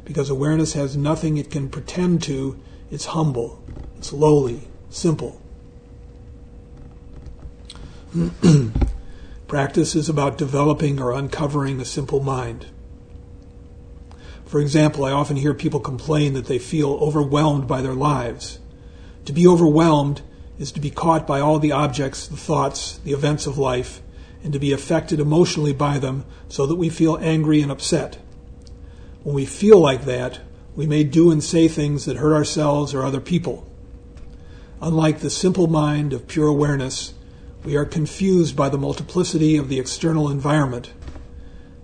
because 0.05 0.29
awareness 0.29 0.75
has 0.75 0.97
nothing 0.97 1.37
it 1.37 1.51
can 1.51 1.69
pretend 1.69 2.23
to. 2.25 2.59
It's 2.91 3.07
humble, 3.07 3.65
it's 3.97 4.13
lowly, 4.13 4.69
simple. 4.91 5.41
Practice 9.47 9.95
is 9.95 10.09
about 10.09 10.39
developing 10.39 11.01
or 11.01 11.13
uncovering 11.13 11.81
a 11.81 11.85
simple 11.85 12.21
mind. 12.21 12.67
For 14.45 14.61
example, 14.61 15.05
I 15.05 15.13
often 15.13 15.37
hear 15.37 15.55
people 15.55 15.81
complain 15.81 16.33
that 16.35 16.47
they 16.47 16.59
feel 16.59 16.93
overwhelmed 16.95 17.67
by 17.67 17.83
their 17.83 17.95
lives. 17.95 18.59
To 19.27 19.33
be 19.33 19.47
overwhelmed 19.47 20.23
is 20.59 20.73
to 20.73 20.81
be 20.81 20.91
caught 20.91 21.27
by 21.27 21.41
all 21.41 21.59
the 21.59 21.73
objects, 21.73 22.27
the 22.27 22.37
thoughts, 22.37 22.99
the 23.05 23.13
events 23.13 23.47
of 23.47 23.59
life, 23.59 24.01
and 24.43 24.53
to 24.53 24.59
be 24.59 24.73
affected 24.73 25.21
emotionally 25.21 25.73
by 25.73 25.99
them 25.99 26.25
so 26.49 26.67
that 26.67 26.77
we 26.77 26.89
feel 26.89 27.19
angry 27.21 27.61
and 27.61 27.71
upset. 27.71 28.19
When 29.23 29.35
we 29.35 29.47
feel 29.47 29.79
like 29.79 30.05
that, 30.05 30.41
we 30.77 30.87
may 30.87 31.05
do 31.05 31.31
and 31.31 31.43
say 31.43 31.67
things 31.67 32.05
that 32.05 32.19
hurt 32.19 32.35
ourselves 32.35 32.95
or 32.95 33.03
other 33.03 33.21
people. 33.21 33.69
Unlike 34.81 35.21
the 35.21 35.31
simple 35.31 35.67
mind 35.67 36.13
of 36.13 36.29
pure 36.29 36.47
awareness, 36.47 37.15
we 37.65 37.77
are 37.77 37.85
confused 37.85 38.55
by 38.55 38.69
the 38.69 38.79
multiplicity 38.79 39.57
of 39.57 39.69
the 39.69 39.81
external 39.81 40.31
environment. 40.31 40.93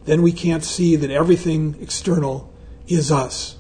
Then 0.05 0.23
we 0.23 0.33
can't 0.33 0.63
see 0.63 0.95
that 0.97 1.11
everything 1.11 1.77
external 1.81 2.53
is 2.87 3.11
us. 3.11 3.57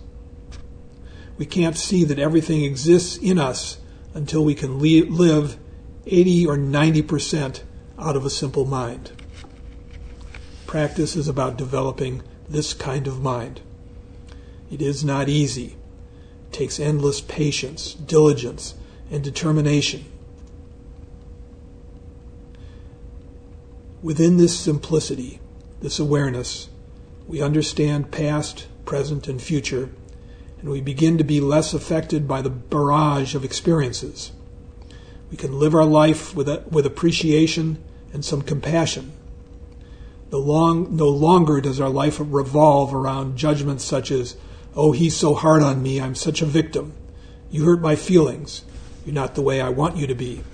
We 1.36 1.47
can't 1.47 1.76
see 1.76 2.05
that 2.05 2.18
everything 2.18 2.64
exists 2.64 3.16
in 3.16 3.38
us 3.38 3.78
until 4.14 4.45
we 4.45 4.55
can 4.55 4.78
live 4.78 5.59
80 6.07 6.47
or 6.47 6.57
90% 6.57 7.62
out 7.99 8.16
of 8.16 8.24
a 8.24 8.30
simple 8.30 8.64
mind. 8.64 9.12
Practice 10.66 11.16
is 11.16 11.28
about 11.28 11.57
developing 11.57 12.22
this 12.49 12.74
kind 12.74 13.07
of 13.07 13.22
mind. 13.22 13.61
It 14.70 14.82
is 14.82 15.05
not 15.05 15.28
easy. 15.28 15.76
It 16.47 16.53
takes 16.53 16.80
endless 16.80 17.20
patience, 17.20 17.95
diligence, 17.95 18.74
and 19.11 19.22
determination. 19.22 20.05
Within 24.03 24.36
this 24.36 24.59
simplicity, 24.59 25.40
this 25.80 25.99
awareness, 25.99 26.68
we 27.26 27.40
understand 27.40 28.11
past, 28.11 28.66
present, 28.84 29.28
and 29.28 29.40
future, 29.40 29.90
and 30.61 30.68
we 30.68 30.80
begin 30.80 31.16
to 31.18 31.24
be 31.24 31.40
less 31.40 31.72
affected 31.72 32.26
by 32.26 32.42
the 32.42 32.51
barrage 32.51 33.34
of 33.34 33.45
experiences. 33.45 34.32
We 35.35 35.39
can 35.39 35.59
live 35.59 35.74
our 35.74 35.85
life 35.85 36.32
with, 36.37 36.49
a, 36.49 36.62
with 36.70 36.87
appreciation 36.87 37.82
and 38.12 38.24
some 38.24 38.41
compassion. 38.41 39.11
No, 40.30 40.39
long, 40.39 40.95
no 40.95 41.09
longer 41.09 41.61
does 41.61 41.80
our 41.80 41.91
life 41.91 42.18
revolve 42.20 42.95
around 42.95 43.37
judgments 43.37 43.82
such 43.82 44.12
as, 44.12 44.37
oh, 44.76 44.93
he's 44.93 45.16
so 45.16 45.35
hard 45.35 45.61
on 45.61 45.82
me, 45.82 46.01
I'm 46.01 46.14
such 46.14 46.41
a 46.41 46.47
victim. 46.47 46.93
You 47.51 47.64
hurt 47.64 47.80
my 47.80 47.97
feelings. 47.97 48.62
You're 49.05 49.16
not 49.16 49.35
the 49.35 49.43
way 49.43 49.61
I 49.61 49.70
want 49.70 49.97
you 49.97 50.07
to 50.07 50.14
be. 50.14 50.45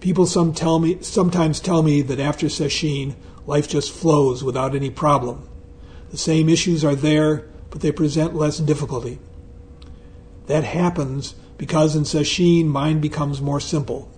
People 0.00 0.24
some 0.24 0.54
tell 0.54 0.78
me, 0.78 1.02
sometimes 1.02 1.60
tell 1.60 1.82
me 1.82 2.00
that 2.00 2.20
after 2.20 2.46
Sesshin, 2.46 3.16
life 3.44 3.68
just 3.68 3.92
flows 3.92 4.42
without 4.42 4.74
any 4.74 4.88
problem. 4.88 5.46
The 6.10 6.16
same 6.16 6.48
issues 6.48 6.86
are 6.86 6.96
there, 6.96 7.50
but 7.68 7.82
they 7.82 7.92
present 7.92 8.34
less 8.34 8.56
difficulty. 8.56 9.18
That 10.46 10.64
happens 10.64 11.34
because 11.58 11.96
in 11.96 12.02
Sesshin, 12.02 12.66
mind 12.66 13.00
becomes 13.00 13.40
more 13.40 13.60
simple. 13.60 14.10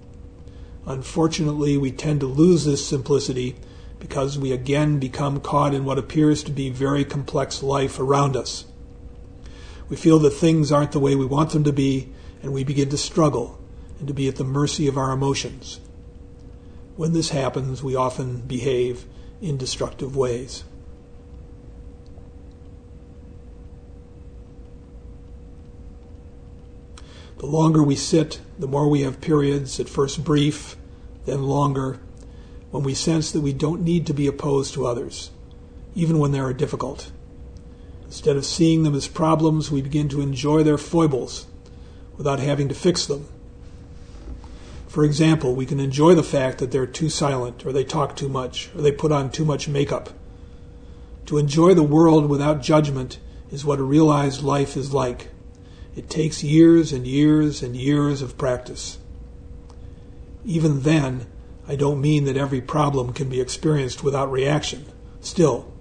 Unfortunately, 0.87 1.77
we 1.77 1.93
tend 1.93 2.21
to 2.21 2.27
lose 2.27 2.65
this 2.65 2.87
simplicity 2.87 3.57
because 3.99 4.39
we 4.39 4.53
again 4.53 4.99
become 4.99 5.41
caught 5.41 5.75
in 5.75 5.85
what 5.85 5.99
appears 5.99 6.43
to 6.45 6.53
be 6.53 6.71
very 6.71 7.05
complex 7.05 7.63
life 7.63 7.99
around 7.99 8.37
us. 8.37 8.65
We 9.89 9.97
feel 9.97 10.19
that 10.21 10.31
things 10.31 10.71
aren't 10.71 10.93
the 10.93 11.01
way 11.01 11.15
we 11.15 11.25
want 11.25 11.51
them 11.51 11.65
to 11.65 11.73
be, 11.73 12.13
and 12.43 12.53
we 12.53 12.65
begin 12.65 12.91
to 12.91 12.99
struggle 12.99 13.59
and 13.99 14.07
to 14.09 14.15
be 14.15 14.29
at 14.29 14.37
the 14.37 14.45
mercy 14.45 14.87
of 14.87 14.97
our 14.97 15.13
emotions. 15.13 15.81
When 16.97 17.13
this 17.13 17.31
happens, 17.31 17.83
we 17.83 17.97
often 17.97 18.43
behave 18.43 19.05
in 19.41 19.57
destructive 19.57 20.17
ways. 20.17 20.65
The 27.39 27.47
longer 27.47 27.83
we 27.83 27.95
sit, 27.95 28.41
the 28.59 28.67
more 28.67 28.89
we 28.89 29.03
have 29.03 29.21
periods, 29.21 29.79
at 29.79 29.89
first 29.89 30.25
brief, 30.25 30.77
then 31.25 31.45
longer, 31.45 32.01
when 32.71 32.83
we 32.83 32.95
sense 32.95 33.31
that 33.31 33.41
we 33.43 33.53
don't 33.53 33.83
need 33.83 34.07
to 34.07 34.15
be 34.15 34.27
opposed 34.27 34.75
to 34.75 34.87
others, 34.87 35.31
even 35.95 36.19
when 36.19 36.33
they 36.33 36.41
are 36.41 36.53
difficult. 36.53 37.13
Instead 38.07 38.37
of 38.37 38.45
seeing 38.45 38.83
them 38.83 38.95
as 38.95 39.07
problems, 39.07 39.71
we 39.71 39.83
begin 39.83 40.09
to 40.09 40.21
enjoy 40.21 40.63
their 40.63 40.79
foibles 40.79 41.47
without 42.17 42.41
having 42.41 42.69
to 42.69 42.75
fix 42.75 43.07
them. 43.07 43.29
For 44.89 45.05
example, 45.05 45.55
we 45.55 45.67
can 45.67 45.79
enjoy 45.79 46.15
the 46.15 46.23
fact 46.25 46.59
that 46.59 46.73
they're 46.73 46.87
too 46.87 47.09
silent, 47.09 47.65
or 47.65 47.73
they 47.73 47.85
talk 47.85 48.17
too 48.17 48.29
much, 48.29 48.71
or 48.75 48.83
they 48.83 48.91
put 48.91 49.13
on 49.13 49.31
too 49.31 49.45
much 49.45 49.69
makeup. 49.69 50.11
To 51.27 51.39
enjoy 51.39 51.75
the 51.75 51.83
world 51.85 52.27
without 52.27 52.63
judgment 52.63 53.19
is 53.53 53.65
what 53.65 53.79
a 53.79 53.85
realized 53.85 54.43
life 54.43 54.77
is 54.77 54.93
like. 54.93 55.29
It 55.97 56.09
takes 56.09 56.45
years 56.45 56.93
and 56.93 57.07
years 57.07 57.63
and 57.63 57.77
years 57.77 58.23
of 58.23 58.39
practice. 58.39 58.99
Even 60.45 60.83
then, 60.83 61.27
I 61.67 61.77
don't 61.77 62.01
mean 62.01 62.25
that 62.25 62.37
every 62.37 62.61
problem 62.61 63.13
can 63.13 63.29
be 63.29 63.41
experienced 63.41 64.03
without 64.03 64.31
reaction. 64.31 64.87
Still, 65.21 65.73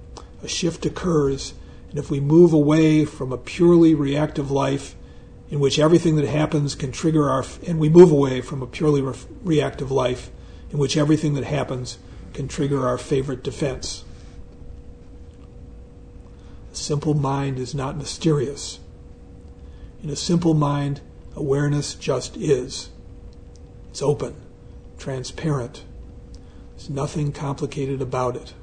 a 0.44 0.48
shift 0.48 0.86
occurs, 0.86 1.54
and 1.90 1.98
if 1.98 2.12
we 2.12 2.20
move 2.20 2.52
away 2.52 3.06
from 3.06 3.32
a 3.32 3.38
purely 3.38 3.96
reactive 3.96 4.52
life 4.52 4.96
in 5.50 5.60
which 5.60 5.80
everything 5.80 6.16
that 6.18 6.28
happens 6.28 6.76
can 6.76 6.92
trigger 6.92 7.30
our, 7.30 7.46
and 7.66 7.80
we 7.80 7.90
move 7.90 8.12
away 8.12 8.42
from 8.42 8.62
a 8.62 8.68
purely 8.68 9.02
re- 9.02 9.16
reactive 9.44 9.92
life 9.92 10.30
in 10.72 10.78
which 10.78 10.98
everything 10.98 11.36
that 11.36 11.46
happens 11.46 11.98
can 12.34 12.48
trigger 12.48 12.86
our 12.86 12.98
favorite 12.98 13.44
defense. 13.44 14.04
A 16.74 16.76
simple 16.76 17.14
mind 17.14 17.60
is 17.60 17.74
not 17.74 17.98
mysterious. 17.98 18.80
In 20.04 20.10
a 20.10 20.16
simple 20.16 20.54
mind, 20.54 21.02
awareness 21.36 21.96
just 21.96 22.38
is. 22.38 22.90
It's 23.90 24.02
open, 24.02 24.36
transparent. 24.98 25.84
There's 26.76 26.90
nothing 26.90 27.32
complicated 27.32 28.02
about 28.02 28.36
it. 28.36 28.54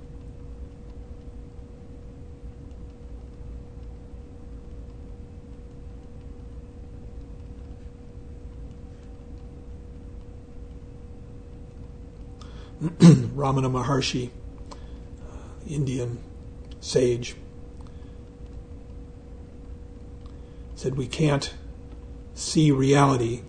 Ramana 13.34 13.70
Maharshi, 13.70 14.30
uh, 14.70 15.36
Indian 15.66 16.18
sage, 16.80 17.34
said 20.74 20.96
we 20.96 21.06
can't 21.06 21.54
see 22.34 22.70
reality, 22.70 23.42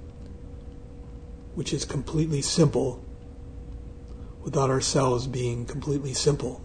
which 1.56 1.74
is 1.74 1.86
completely 1.86 2.42
simple, 2.42 3.04
without 4.44 4.70
ourselves 4.70 5.28
being 5.28 5.66
completely 5.66 6.14
simple. 6.14 6.62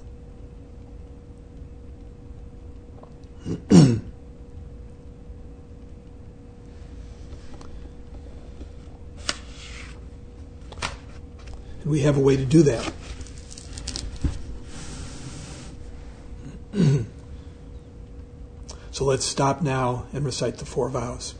And 3.44 4.10
we 11.84 12.00
have 12.00 12.16
a 12.18 12.20
way 12.20 12.36
to 12.36 12.44
do 12.44 12.62
that. 12.64 12.92
So 19.00 19.06
let's 19.06 19.24
stop 19.24 19.62
now 19.62 20.04
and 20.12 20.26
recite 20.26 20.58
the 20.58 20.66
four 20.66 20.90
vows. 20.90 21.34